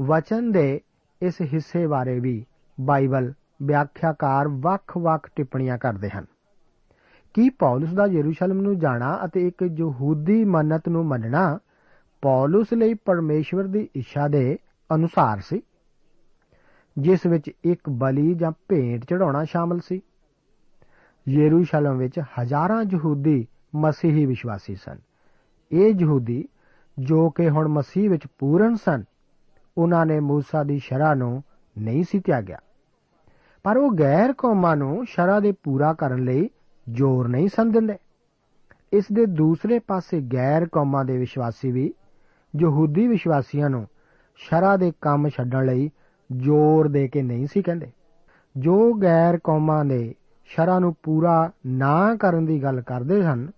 ਵਚਨ 0.00 0.52
ਦੇ 0.52 0.80
ਇਸ 1.22 1.34
ਹਿੱਸੇ 1.42 1.86
ਬਾਰੇ 1.86 2.20
ਵੀ 2.20 2.44
ਬਾਈਬਲ 2.80 3.32
ਵਿਆਖਿਆਕਾਰ 3.62 4.48
ਵੱਖ-ਵੱਖ 4.48 5.30
ਟਿੱਪਣੀਆਂ 5.36 5.78
ਕਰਦੇ 5.78 6.10
ਹਨ। 6.10 6.24
ਕੀ 7.34 7.48
ਪੌਲਸ 7.48 7.92
ਦਾ 7.92 8.06
ਯਰੂਸ਼ਲਮ 8.06 8.60
ਨੂੰ 8.60 8.78
ਜਾਣਾ 8.78 9.20
ਅਤੇ 9.24 9.46
ਇੱਕ 9.46 9.62
ਯਹੂਦੀ 9.62 10.44
ਮੰਨਤ 10.44 10.88
ਨੂੰ 10.88 11.06
ਮੰਨਣਾ 11.06 11.58
ਪੌਲਸ 12.22 12.72
ਲਈ 12.72 12.94
ਪਰਮੇਸ਼ਵਰ 12.94 13.64
ਦੀ 13.64 13.88
ਇੱਛਾ 13.94 14.28
ਦੇ 14.28 14.58
ਅਨੁਸਾਰ 14.94 15.40
ਸੀ? 15.40 15.62
ਜਿਸ 16.97 17.25
ਵਿੱਚ 17.25 17.51
ਇੱਕ 17.63 17.89
ਬਲੀ 17.89 18.33
ਜਾਂ 18.33 18.51
ਭੇਂਟ 18.67 19.05
ਚੜਾਉਣਾ 19.05 19.43
ਸ਼ਾਮਲ 19.43 19.79
ਸੀ 19.79 20.01
ਯਰੂਸ਼ਲਮ 21.29 21.97
ਵਿੱਚ 21.97 22.19
ਹਜ਼ਾਰਾਂ 22.19 22.83
ਯਹੂਦੀ 22.83 23.47
ਮਸੀਹੀ 23.75 24.25
ਵਿਸ਼ਵਾਸੀ 24.25 24.75
ਸਨ 24.75 24.97
ਇਹ 25.71 25.93
ਯਹੂਦੀ 25.99 26.47
ਜੋ 26.99 27.29
ਕਿ 27.29 27.49
ਹੁਣ 27.49 27.67
ਮਸੀਹ 27.67 28.09
ਵਿੱਚ 28.09 28.27
ਪੂਰਨ 28.39 28.75
ਸਨ 28.75 29.03
ਉਹਨਾਂ 29.77 30.05
ਨੇ 30.05 30.19
موسی 30.19 30.65
ਦੀ 30.65 30.79
ਸ਼ਰ੍ਹਾ 30.79 31.13
ਨੂੰ 31.13 31.43
ਨਹੀਂ 31.77 32.03
ਸੀ 32.03 32.19
ਤਿਆਗਿਆ 32.19 32.57
ਪਰ 33.63 33.77
ਉਹ 33.77 33.91
ਗੈਰ 33.91 34.33
ਕੌਮਾਂ 34.33 34.77
ਨੂੰ 34.77 35.05
ਸ਼ਰ੍ਹਾ 35.05 35.39
ਦੇ 35.39 35.51
ਪੂਰਾ 35.63 35.93
ਕਰਨ 35.93 36.23
ਲਈ 36.23 36.49
ਜ਼ੋਰ 36.91 37.27
ਨਹੀਂ 37.27 37.47
ਸਨ 37.47 37.71
ਦਿੰਦੇ 37.71 37.97
ਇਸ 38.93 39.05
ਦੇ 39.13 39.25
ਦੂਸਰੇ 39.25 39.79
ਪਾਸੇ 39.79 40.21
ਗੈਰ 40.21 40.67
ਕੌਮਾਂ 40.71 41.05
ਦੇ 41.05 41.17
ਵਿਸ਼ਵਾਸੀ 41.17 41.71
ਵੀ 41.71 41.93
ਯਹੂਦੀ 42.61 43.07
ਵਿਸ਼ਵਾਸੀਆਂ 43.07 43.69
ਨੂੰ 43.69 43.87
ਸ਼ਰ੍ਹਾ 44.35 44.77
ਦੇ 44.77 44.91
ਕੰਮ 45.01 45.29
ਛੱਡਣ 45.29 45.65
ਲਈ 45.65 45.89
ਜ਼ੋਰ 46.38 46.88
ਦੇ 46.88 47.08
ਕੇ 47.08 47.22
ਨਹੀਂ 47.22 47.46
ਸੀ 47.46 47.62
ਕਹਿੰਦੇ। 47.62 47.90
ਜੋ 48.56 48.94
ਗੈਰ 48.94 49.38
ਕੌਮਾਂ 49.44 49.84
ਦੇ 49.84 50.14
ਸ਼ਰ੍ਹਾ 50.44 50.78
ਨੂੰ 50.78 50.96
ਪੂਰਾ 51.02 51.50
ਨਾ 51.66 52.14
ਕਰਨ 52.14 52.46
ਦੀ 52.46 52.62
ਗੱਲ 52.62 52.80
ਕਰਦੇ 52.80 53.24
ਹਨ 53.24 53.50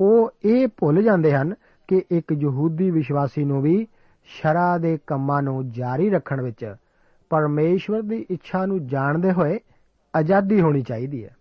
ਉਹ 0.00 0.30
ਇਹ 0.44 0.68
ਭੁੱਲ 0.78 1.02
ਜਾਂਦੇ 1.02 1.34
ਹਨ 1.34 1.54
ਕਿ 1.88 2.02
ਇੱਕ 2.10 2.32
ਯਹੂਦੀ 2.32 2.90
ਵਿਸ਼ਵਾਸੀ 2.90 3.44
ਨੂੰ 3.44 3.62
ਵੀ 3.62 3.86
ਸ਼ਰ੍ਹਾ 4.24 4.78
ਦੇ 4.78 4.98
ਕੰਮਾਂ 5.06 5.42
ਨੂੰ 5.42 5.70
ਜਾਰੀ 5.70 6.10
ਰੱਖਣ 6.10 6.42
ਵਿੱਚ 6.42 6.74
ਪਰਮੇਸ਼ਵਰ 7.30 8.02
ਦੀ 8.02 8.26
ਇੱਛਾ 8.30 8.66
ਨੂੰ 8.66 8.86
ਜਾਣਦੇ 8.86 9.32
ਹੋਏ 9.32 9.60
ਆਜ਼ਾਦੀ 10.16 10.60
ਹੋਣੀ 10.60 10.82
ਚਾਹੀਦੀ 10.82 11.24
ਹੈ। 11.24 11.36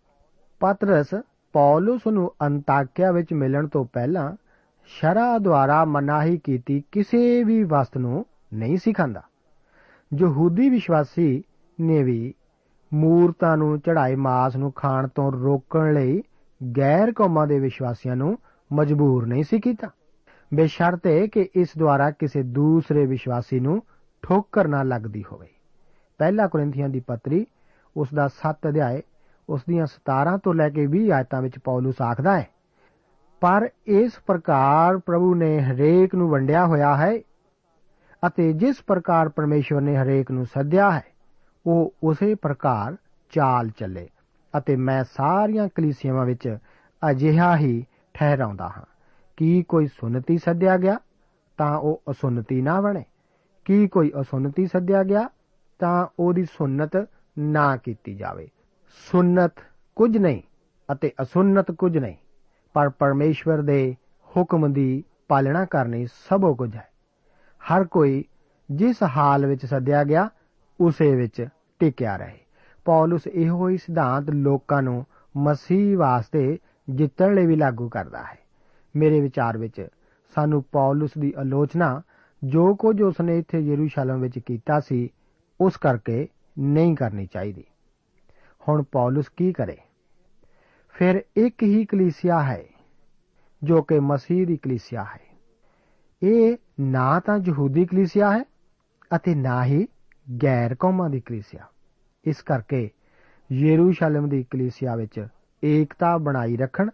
ਪਤਰਸ 0.60 1.16
ਪੌਲਸ 1.54 2.08
ਨੂੰ 2.08 2.34
ਅੰਤਾਕਿਆ 2.42 3.12
ਵਿੱਚ 3.12 3.34
ਮਿਲਣ 3.34 3.68
ਤੋਂ 3.68 3.86
ਪਹਿਲਾਂ 3.94 4.36
ਸ਼ਰ੍ਹਾ 4.86 5.38
ਦੁਆਰਾ 5.38 5.86
ਮਨਾਹੀ 5.86 6.38
ਕੀਤੀ 6.38 6.84
ਕਿਸੇ 6.92 7.44
ਵੀ 7.44 7.64
ਵਸਤ 7.64 7.98
ਨੂੰ 7.98 8.26
ਨਹੀਂ 8.54 8.78
ਸਿਖਾਂਦਾ 8.78 9.22
ਯਹੂਦੀ 10.12 10.70
ਵਿਸ਼ਵਾਸੀ 10.70 11.44
ਨੇ 11.80 12.04
ਵੀ 12.04 12.34
ਮੂਰਤਾਂ 12.94 13.56
ਨੂੰ 13.58 13.80
ਚੜਾਏ 13.80 14.16
ਮਾਸ 14.16 14.56
ਨੂੰ 14.56 14.72
ਖਾਣ 14.72 15.08
ਤੋਂ 15.08 15.32
ਰੋਕਣ 15.32 15.94
ਲਈ 15.94 16.22
ਗੈਰ 16.78 17.12
ਕੌਮਾਂ 17.12 17.46
ਦੇ 17.48 17.60
ਵਿਸ਼ਵਾਸੀਆਂ 17.60 18.16
ਨੂੰ 18.16 18.38
ਮਜਬੂਰ 18.72 19.26
ਨਹੀਂ 19.28 19.44
ਸੀ 19.44 19.60
ਕੀਤਾ। 19.60 19.90
ਬੇਸ਼ਰਤੇ 20.54 21.28
ਕਿ 21.28 21.48
ਇਸ 21.56 21.70
ਦੁਆਰਾ 21.78 22.10
ਕਿਸੇ 22.12 22.44
ਦੂਸਰੇ 22.44 23.06
ਵਿਸ਼ਵਾਸੀ 23.06 23.60
ਨੂੰ 23.60 23.82
ਠੋਕਰ 24.24 24.68
ਨਾ 24.68 24.84
ਲੱਗਦੀ 24.84 25.24
ਹੋਵੇ। 25.32 25.48
ਪਹਿਲਾ 26.20 26.48
ਕੋਰਿੰਥੀਆਂ 26.48 26.90
ਦੀ 26.90 27.00
ਪੱਤਰੀ, 27.00 27.46
ਉਸ 27.96 28.14
ਦਾ 28.14 28.28
7 28.28 28.70
ਅਧਿਆਏ, 28.70 29.02
ਉਸ 29.50 29.62
ਦੀਆਂ 29.70 29.86
17 29.86 30.38
ਤੋਂ 30.38 30.54
ਲੈ 30.54 30.70
ਕੇ 30.70 30.86
20 30.88 31.10
ਆਇਤਾਂ 31.12 31.42
ਵਿੱਚ 31.42 31.60
ਪੌਲਸ 31.60 32.02
ਆਖਦਾ 32.02 32.40
ਹੈ, 32.40 32.48
ਪਰ 33.42 33.70
ਇਸ 33.88 34.12
ਪ੍ਰਕਾਰ 34.28 34.98
ਪ੍ਰਭੂ 34.98 35.34
ਨੇ 35.36 35.60
ਹਰੇਕ 35.62 36.16
ਨੂੰ 36.16 36.30
ਵੰਡਿਆ 36.30 36.66
ਹੋਇਆ 36.66 36.96
ਹੈ 36.98 37.12
ਅਤੇ 38.28 38.54
ਜਿਸ 38.54 38.76
ਪ੍ਰਕਾਰ 38.88 39.30
ਪਰਮੇਸ਼ਵਰ 39.30 39.82
ਨੇ 39.82 39.98
ਹਰੇਕ 39.98 40.32
ਨੂੰ 40.32 40.46
ਸੱਦਿਆ 40.46 40.92
ਹੈ, 40.92 41.04
ਉਹ 41.66 41.94
ਉਸੇ 42.04 42.36
ਪ੍ਰਕਾਰ 42.36 42.96
ਚਾਲ 43.30 43.70
ਚੱਲੇ 43.70 44.08
ਅਤੇ 44.58 44.76
ਮੈਂ 44.76 45.04
ਸਾਰੀਆਂ 45.04 45.68
ਕਲੀਸਿਆਵਾਂ 45.76 46.26
ਵਿੱਚ 46.26 46.58
ਅਜਿਹਾ 47.10 47.58
ਹੀ 47.58 47.86
ਠਹਿਰਾਉਂਦਾ 48.14 48.68
ਹਾਂ। 48.68 48.86
ਕੀ 49.38 49.64
ਕੋਈ 49.64 49.88
ਸੁਨਤੀ 49.88 50.38
ਸੱਦਿਆ 50.38 50.78
ਗਿਆ, 50.78 51.00
ਤਾਂ 51.58 51.78
ਉਹ 51.78 52.02
ਅਸੁਨਤੀ 52.12 52.62
ਨਾ 52.62 52.82
ਬਣੇ। 52.82 53.04
ਕੀ 53.66 53.88
ਕੋਈ 53.88 54.12
ਅਸੁਨਤੀ 54.22 54.66
ਸੱਦਿਆ 54.66 55.04
ਗਿਆ, 55.04 55.30
ਤਾਂ 55.80 56.08
ਉਹਦੀ 56.20 56.44
ਸੁਨਤ 56.44 57.08
ਨਾ 57.40 57.78
ਕੀਤੀ 57.78 58.16
ਜਾਵੇ। 58.16 58.48
ਸੁਨਤ 59.12 59.54
ਕੁਝ 59.96 60.18
ਨਹੀਂ 60.18 60.42
ਅਤੇ 60.92 61.12
ਅਸੁਨਤ 61.22 61.72
ਕੁਝ 61.72 61.98
ਨਹੀਂ, 61.98 62.16
ਪਰ 62.74 62.90
ਪਰਮੇਸ਼ਵਰ 62.90 63.62
ਦੇ 63.62 63.96
ਹੁਕਮ 64.38 64.74
ਦੀ 64.74 65.04
ਪਾਲਣਾ 65.28 65.66
ਕਰਨੀ 65.66 66.06
ਸਭੋ 66.06 66.56
ਕੁਝ 66.56 66.76
ਹੈ। 66.76 66.95
ਹਰ 67.66 67.84
ਕੋਈ 67.84 68.24
ਜਿਸ 68.72 69.04
ਹਾਲ 69.04 69.46
ਵਿੱਚ 69.46 69.66
ਸੱਦਿਆ 69.66 70.04
ਗਿਆ, 70.04 70.30
ਉਸੇ 70.82 71.16
ਵਿੱਚ 71.16 71.48
ਟਿਕਿਆ 71.80 72.18
ਰਹੇ। 72.18 72.40
ਪੌਲਸ 72.86 73.28
ਇਹੋ 73.28 73.70
ਹੀ 73.70 73.78
ਸਿਧਾਂਤ 73.78 74.30
ਲੋਕਾਂ 74.30 74.82
ਨੂੰ 74.82 75.06
ਮਸੀਹ 75.38 75.98
ਵਾਸਤੇ 75.98 76.58
ਜਿੱਤਣ 76.90 77.36
ਲਈ 77.36 77.46
ਵੀ 77.46 77.56
ਲਾਗੂ 77.56 77.90
ਕਰਦਾ 77.90 78.24
ਹੈ। 78.24 78.40
ਮੇਰੇ 78.96 79.22
ਵਿਚਾਰ 79.22 79.58
ਵਿੱਚ 79.58 79.88
ਸਾਨੂੰ 80.36 80.64
ਪੌਲਸ 80.72 81.12
ਦੀ 81.20 81.34
ਆਲੋਚਨਾ 81.38 82.02
ਜੋ 82.44 82.76
ਕੁਝ 82.76 83.02
ਉਸਨੇ 83.02 83.38
ਇੱਥੇ 83.38 83.60
ਯਰੂਸ਼ਲਮ 83.60 84.22
ਵਿੱਚ 84.22 84.40
ਕੀਤਾ 84.40 84.80
ਸੀ, 84.80 85.10
ਉਸ 85.62 85.78
ਕਰਕੇ 85.78 86.28
ਨਹੀਂ 86.60 86.96
ਕਰਨੀ 86.96 87.26
ਚਾਹੀਦੀ। 87.26 87.64
ਹੁਣ 88.68 88.84
ਪੌਲਸ 88.84 89.30
ਕੀ 89.30 89.54
ਕਰੇ? 89.54 89.78
ਫਿਰ 90.90 91.24
ਇੱਕ 91.38 91.64
ਹੀ 91.64 91.86
ਕਲੀਸਿਆ 91.86 92.44
ਹੈ, 92.44 92.64
ਜੋ 93.64 93.82
ਕਿ 93.82 94.00
ਮਸੀਹ 94.00 94.48
ਦੀ 94.48 94.58
ਕਲੀਸਿਆ 94.58 95.04
ਹੈ। 95.04 95.38
ਇਹ 96.24 96.58
ਨਾ 96.78 97.20
ਤਾਂ 97.20 97.38
ਯਹੂਦੀ 97.40 97.86
ਕਲੀਸਿਆ 97.86 98.32
ਹੈ 98.32 98.44
ਅਤੇ 99.16 99.36
ਨਾ 99.36 99.64
ਹੀ 99.66 99.88
ਗੈਰ 100.44 100.76
ਕੌਮਾਂ 100.76 101.10
ਦੀ 101.10 101.20
ਕਲੀਸਿਆ। 101.20 101.66
ਇਸ 102.26 102.42
ਕਰਕੇ 102.42 102.90
ਯਰੂਸ਼ਲਮ 103.52 104.30
ਦੀ 104.30 104.44
ਕਲੀਸਿਆ 104.44 104.96
ਵਿੱਚ 104.96 105.28
ਏਕਤਾ 105.64 106.18
ਬਣਾਈ 106.18 106.58
ਰੱਖਣ 106.58 106.90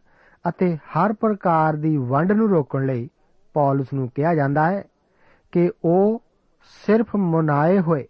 ਅਤੇ 0.49 0.75
ਹਰ 0.75 1.13
ਪ੍ਰਕਾਰ 1.13 1.75
ਦੀ 1.75 1.97
ਵੰਡ 1.97 2.31
ਨੂੰ 2.31 2.49
ਰੋਕਣ 2.49 2.85
ਲਈ 2.85 3.09
ਪੌਲਸ 3.53 3.93
ਨੂੰ 3.93 4.09
ਕਿਹਾ 4.09 4.35
ਜਾਂਦਾ 4.35 4.71
ਹੈ 4.71 4.83
ਕਿ 5.51 5.71
ਉਹ 5.85 6.21
ਸਿਰਫ 6.85 7.15
ਮਨਾਏ 7.15 7.79
ਹੋਏ 7.79 8.07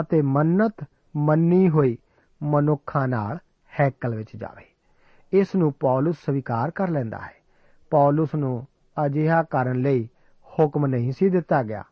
ਅਤੇ 0.00 0.22
ਮੰਨਤ 0.22 0.84
ਮੰਨੀ 1.16 1.68
ਹੋਈ 1.68 1.98
ਮਨੁੱਖਾਂ 2.42 3.08
ਨਾਲ 3.08 3.38
ਹੈਕਲ 3.80 4.14
ਵਿੱਚ 4.14 4.36
ਜਾਵੇ। 4.36 4.64
ਇਸ 5.32 5.54
ਨੂੰ 5.56 5.72
ਪੌਲਸ 5.72 6.16
ਸਵੀਕਾਰ 6.26 6.70
ਕਰ 6.70 6.88
ਲੈਂਦਾ 6.88 7.18
ਹੈ। 7.18 7.34
ਪੌਲਸ 7.90 8.34
ਨੂੰ 8.34 8.66
ਅਜਿਹਾ 9.06 9.42
ਕਰਨ 9.42 9.80
ਲਈ 9.80 10.08
ਹੁਕਮ 10.58 10.86
ਨਹੀਂ 10.86 11.12
ਸੀ 11.12 11.28
ਦਿੱਤਾ 11.28 11.62
ਗਿਆ। 11.62 11.84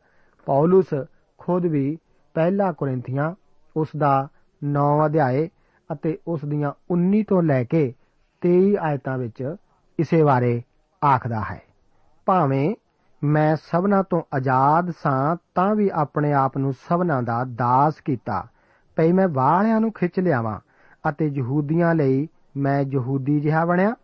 ਪੌਲਸ 0.47 0.95
ਖੁਦ 1.39 1.67
ਵੀ 1.67 1.99
ਪਹਿਲਾ 2.35 2.73
ਕੋਰਿੰਥੀਆਂ 2.73 3.35
ਉਸ 3.77 3.89
ਦਾ 3.97 4.29
9 4.65 5.07
ਅਧਿਆਏ 5.07 5.49
ਅਤੇ 5.93 6.19
ਉਸ 6.29 6.45
ਦੀਆਂ 6.45 6.73
19 6.91 7.23
ਤੋਂ 7.29 7.43
ਲੈ 7.43 7.65
ਕੇ 7.65 7.95
23 8.41 8.77
ਆਇਤਾਂ 8.81 9.19
ਵਿੱਚ 9.19 9.57
ਇਸੇ 9.99 10.23
ਬਾਰੇ 10.23 10.63
ਆਖਦਾ 11.05 11.41
ਹੈ। 11.51 11.63
ਭਾਵੇਂ 12.27 12.75
ਮੈਂ 13.25 13.57
ਸਭਨਾ 13.57 14.03
ਤੋਂ 14.03 14.23
ਆਜ਼ਾਦ 14.35 14.91
ਸਾਂ, 14.91 15.37
ਤਾਂ 15.55 15.75
ਵੀ 15.75 15.91
ਆਪਣੇ 15.95 16.33
ਆਪ 16.33 16.59
ਨੂੰ 16.59 16.73
ਸਭਨਾ 16.73 17.23
ਦਾ 17.23 17.45
ਦਾਸ 17.45 18.01
ਕੀਤਾ। 18.01 18.47
ਪਈ 18.97 19.13
ਮੈਂ 19.13 19.29
ਵਾਲਿਆਂ 19.29 19.81
ਨੂੰ 19.81 19.93
ਖਿੱਚ 19.93 20.21
ਲਿਆਵਾਂ 20.21 20.61
ਅਤੇ 21.09 21.27
ਯਹੂਦੀਆਂ 21.27 21.95
ਲਈ 21.95 22.29
ਮੈਂ 22.57 22.85
ਯਹੂਦੀ 22.93 23.41
ਜਿਹਾ 23.41 23.65
ਬਣਿਆ। 23.65 23.95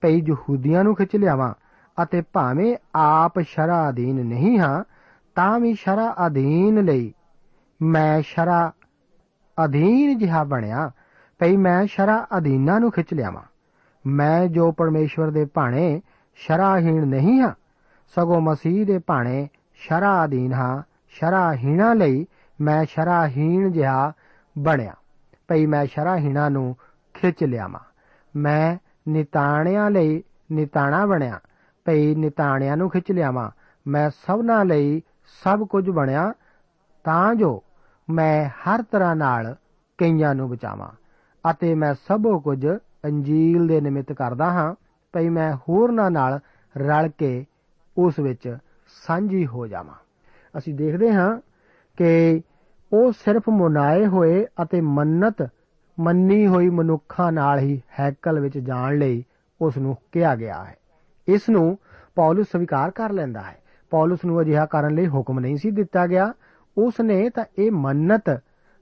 ਪਈ 0.00 0.22
ਯਹੂਦੀਆਂ 0.26 0.84
ਨੂੰ 0.84 0.94
ਖਿੱਚ 0.94 1.16
ਲਿਆਵਾਂ 1.16 1.54
ਅਤੇ 2.02 2.22
ਭਾਵੇਂ 2.32 2.76
ਆਪ 2.94 3.40
ਸ਼ਰਾ 3.40 3.88
ਅਧੀਨ 3.88 4.26
ਨਹੀਂ 4.26 4.58
ਹਾਂ, 4.58 4.84
ਤਾਂ 5.34 5.58
ਵੀ 5.60 5.74
ਸ਼ਰਾ 5.74 6.14
ਅਧੀਨ 6.26 6.84
ਲਈ 6.84 7.12
ਮੈਂ 7.82 8.22
ਸ਼ਰਾ 8.22 8.72
ਅਧੀਨ 9.64 10.18
ਜਿਹਾ 10.18 10.44
ਬਣਿਆ 10.44 10.90
ਪਈ 11.38 11.56
ਮੈਂ 11.56 11.86
ਸ਼ਰਾ 11.86 12.26
ਅਧੀਨਾਂ 12.36 12.80
ਨੂੰ 12.80 12.90
ਖਿੱਚ 12.90 13.14
ਲਿਆਵਾਂ। 13.14 13.42
ਮੈਂ 14.06 14.46
ਜੋ 14.46 14.72
ਪਰਮੇਸ਼ਵਰ 14.72 15.30
ਦੇ 15.30 15.44
ਭਾਣੇ 15.44 16.00
ਸ਼ਰਾਹੀਣ 16.36 17.06
ਨਹੀਂ 17.06 17.40
ਹਾਂ, 17.40 17.52
ਸਗੋਂ 18.14 18.40
ਮਸੀਹ 18.40 18.86
ਦੇ 18.86 18.98
ਭਾਣੇ 18.98 19.48
ਸ਼ਰਾ 19.74 20.24
ਅਧੀਨ 20.24 20.52
ਹਾਂ, 20.52 20.82
ਸ਼ਰਾਹੀਣਾ 21.08 21.94
ਲਈ 21.94 22.26
ਮੈਂ 22.60 22.84
ਸ਼ਰਾਹੀਣ 22.84 23.70
ਜਿਹਾ 23.70 24.12
ਬਣਿਆ 24.58 24.94
ਪਈ 25.48 25.66
ਮੈਂ 25.66 25.86
ਸ਼ਰਾਹੀਣਾ 25.86 26.48
ਨੂੰ 26.48 26.76
ਖਿੱਚ 27.14 27.44
ਲਿਆਵਾਂ। 27.44 27.80
ਮੈਂ 28.36 28.76
ਨਿਤਾਣਿਆਂ 29.08 29.90
ਲਈ 29.90 30.22
ਨਿਤਾਣਾ 30.52 31.06
ਬਣਿਆ 31.06 31.40
ਪਈ 31.84 32.14
ਨਿਤਾਣਿਆਂ 32.14 32.76
ਨੂੰ 32.76 32.90
ਖਿੱਚ 32.90 33.12
ਲਿਆਵਾਂ। 33.12 33.50
ਮੈਂ 33.86 34.10
ਸਭਨਾ 34.10 34.62
ਲਈ 34.62 35.02
ਸਭ 35.44 35.66
ਕੁਝ 35.66 35.90
ਬਣਿਆ, 35.90 36.32
ਤਾਂ 37.04 37.34
ਜੋ 37.34 37.62
ਮੈਂ 38.10 38.48
ਹਰ 38.48 38.82
ਤਰ੍ਹਾਂ 38.82 39.16
ਨਾਲ 39.16 39.56
ਕਈਆਂ 39.98 40.34
ਨੂੰ 40.34 40.50
ਬਚਾਵਾਂ। 40.50 40.88
ਅਤੇ 41.50 41.74
ਮੈਂ 41.74 41.94
ਸਭੋ 41.94 42.40
ਕੁਝ 42.40 42.66
ਅੰਜੀਲ 43.04 43.66
ਦੇ 43.66 43.80
ਨਿਮਿਤ 43.80 44.12
ਕਰਦਾ 44.12 44.50
ਹਾਂ, 44.50 44.74
ਭਈ 45.12 45.28
ਮੈਂ 45.28 45.56
ਹੋਰਨਾਂ 45.56 46.10
ਨਾਲ 46.10 46.40
ਰਲ 46.76 47.08
ਕੇ 47.08 47.46
ਉਸ 47.98 48.18
ਵਿੱਚ 48.18 48.56
ਸਾਂਝੀ 49.06 49.46
ਹੋ 49.46 49.66
ਜਾਵਾਂ। 49.66 49.94
ਅਸੀਂ 50.58 50.74
ਦੇਖਦੇ 50.74 51.12
ਹਾਂ 51.12 51.40
ਕਿ 51.96 52.42
ਉਹ 52.92 53.12
ਸਿਰਫ 53.12 53.48
ਮੁਨਾਏ 53.48 54.06
ਹੋਏ 54.06 54.46
ਅਤੇ 54.62 54.80
ਮੰਨਤ, 54.80 55.48
ਮੰਨੀ 56.00 56.46
ਹੋਈ 56.46 56.68
ਮਨੁੱਖਾਂ 56.68 57.32
ਨਾਲ 57.32 57.58
ਹੀ 57.58 57.82
ਹੈਕਲ 58.00 58.40
ਵਿੱਚ 58.40 58.58
ਜਾਣ 58.58 58.98
ਲਈ 58.98 59.24
ਉਸ 59.60 59.78
ਨੂੰ 59.78 59.96
ਕਿਹਾ 60.12 60.34
ਗਿਆ 60.34 60.64
ਹੈ। 60.64 60.76
ਇਸ 61.28 61.48
ਨੂੰ 61.48 61.78
ਪੌਲਸ 62.14 62.46
ਸਵੀਕਾਰ 62.52 62.90
ਕਰ 62.90 63.12
ਲੈਂਦਾ 63.12 63.40
ਹੈ। 63.40 63.56
ਪੌਲਸ 63.90 64.24
ਨੂੰ 64.24 64.40
ਅਜਿਹਾ 64.40 64.66
ਕਰਨ 64.66 64.94
ਲਈ 64.94 65.08
ਹੁਕਮ 65.08 65.40
ਨਹੀਂ 65.40 65.56
ਸੀ 65.56 65.70
ਦਿੱਤਾ 65.70 66.06
ਗਿਆ। 66.06 66.32
ਉਸ 66.78 67.00
ਨੇ 67.00 67.30
ਤਾਂ 67.30 67.44
ਇਹ 67.58 67.70
ਮੰਨਤ 67.70 68.40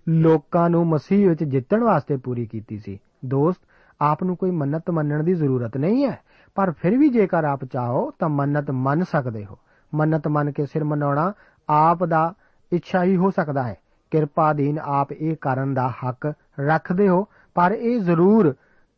ਲੋਕਾਂ 0.09 0.71
ਨੂੰ 0.71 0.87
ਮਸੀਹ 0.87 1.29
ਵਿੱਚ 1.29 1.45
ਜਿੱਤਣ 1.45 1.85
ਵਾਸਤੇ 1.85 2.17
ਪੂਰੀ 2.17 2.47
ਕੀਤੀ 2.47 2.79
ਸੀ। 2.79 2.99
ਦੋਸਤ, 3.25 3.61
ਆਪ 4.01 4.23
ਨੂੰ 4.25 4.37
ਕੋਈ 4.37 4.51
ਮੰਨਤ 4.51 4.91
ਮੰਨਣ 4.91 5.25
ਦੀ 5.25 5.35
ਜ਼ਰੂਰਤ 5.35 5.77
ਨਹੀਂ 5.77 6.05
ਹੈ, 6.05 6.19
ਪਰ 6.55 6.71
ਫਿਰ 6.71 6.99
ਵੀ 6.99 7.09
ਜੇਕਰ 7.09 7.45
ਆਪ 7.45 7.65
ਚਾਹੋ 7.65 8.11
ਤਾਂ 8.11 8.29
ਮੰਨਤ 8.29 8.71
ਮੰਨ 8.71 9.05
ਸਕਦੇ 9.05 9.45
ਹੋ। 9.45 9.59
ਮੰਨਤ 9.95 10.29
ਮੰਨ 10.29 10.53
ਕੇ 10.53 10.67
ਸਿਰ 10.67 10.85
ਮਨਾਉਣਾ 10.85 11.33
ਆਪ 11.69 12.05
ਦਾ 12.05 12.35
ਇੱਛਾ 12.73 13.05
ਹੀ 13.05 13.17
ਹੋ 13.17 13.31
ਸਕਦਾ 13.31 13.63
ਹੈ। 13.63 13.77
ਕਿਰਪਾ 14.11 14.53
ਦੀਨ 14.53 14.79
ਆਪ 14.83 15.13
ਇਹ 15.13 15.37
ਕਰਨ 15.41 15.75
ਦਾ 15.75 15.89
ਹੱਕ 15.89 16.33
ਰੱਖਦੇ 16.61 17.09
ਹੋ, 17.09 17.27
ਪਰ 17.55 17.73
ਇਹ 17.73 18.01
ਜ਼ਰੂਰ 18.01 18.55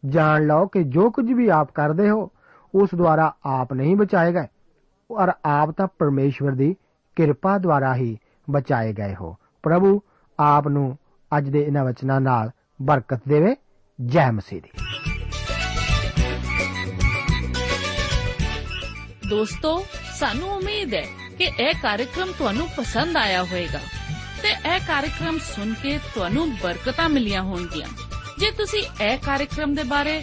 ਜਾਣ 0.07 0.47
ਲਓ 0.47 0.67
ਕਿ 0.67 0.85
ਜੋ 0.85 1.11
ਕੁਝ 1.11 1.33
ਵੀ 1.33 1.49
ਆਪ 1.49 1.71
ਕਰਦੇ 1.75 2.11
ਹੋ 2.11 2.31
ਉਸ 2.75 2.89
ਦੁਆਰਾ 2.97 3.35
ਆਪ 3.47 3.73
ਨਹੀਂ 3.73 3.97
ਬਚਾਏ 3.97 4.33
ਗਏ। 4.33 4.47
ਔਰ 5.11 5.33
ਆਪ 5.45 5.71
ਤਾਂ 5.71 5.87
ਪਰਮੇਸ਼ਵਰ 5.99 6.53
ਦੀ 6.53 6.77
ਕਿਰਪਾ 7.17 7.59
ਦੁਆਰਾ 7.59 7.97
ਹੀ 7.97 8.19
ਬਚਾਏ 8.51 8.93
ਗਏ 8.93 9.15
ਹੋ। 9.15 9.37
ਪ੍ਰਭੂ 9.63 10.01
ਆਪ 10.41 10.69
ਨੂੰ 10.69 10.99
ਅੱਜ 11.39 11.49
ਦੇ 11.49 11.63
ਇਹਨਾਂ 11.63 11.85
ਵਚਨਾਂ 11.85 12.21
ਨਾਲ 12.21 12.51
ਬਰਕਤ 12.83 13.21
ਦੇਵੇ। 13.29 13.57
ਜੈ 14.07 14.31
ਮਸੀਹ 14.31 14.63
ਦੀ। 14.63 14.69
ਦੋਸਤੋ, 19.31 19.85
ਸਾਨੂੰ 20.19 20.49
ਉਮੀਦ 20.49 20.95
ਹੈ 20.95 21.05
ਕਿ 21.39 21.45
ਇਹ 21.45 21.75
ਕਾਰਜਕ੍ਰਮ 21.83 22.29
ਤੁਹਾਨੂੰ 22.39 22.69
ਪਸੰਦ 22.77 23.17
ਆਇਆ 23.17 23.45
ਹੋਵੇਗਾ 23.45 23.79
ਤੇ 24.43 24.75
ਇਹ 24.75 24.81
ਕਾਰਜਕ੍ਰਮ 24.81 25.39
ਸੁਣ 25.39 25.75
ਕੇ 25.83 25.99
ਤੁਹਾਨੂੰ 26.15 26.55
ਬਰਕਤਾਂ 26.63 27.09
ਮਿਲੀਆਂ 27.09 27.43
ਹੋਣਗੀਆਂ। 27.43 27.89
ਜੇ 28.39 28.51
ਤੁਸੀਂ 28.51 29.05
ਇਹ 29.05 29.19
ਕਾਰਜਕ੍ਰਮ 29.19 29.75
ਦੇ 29.75 29.83
ਬਾਰੇ 29.83 30.23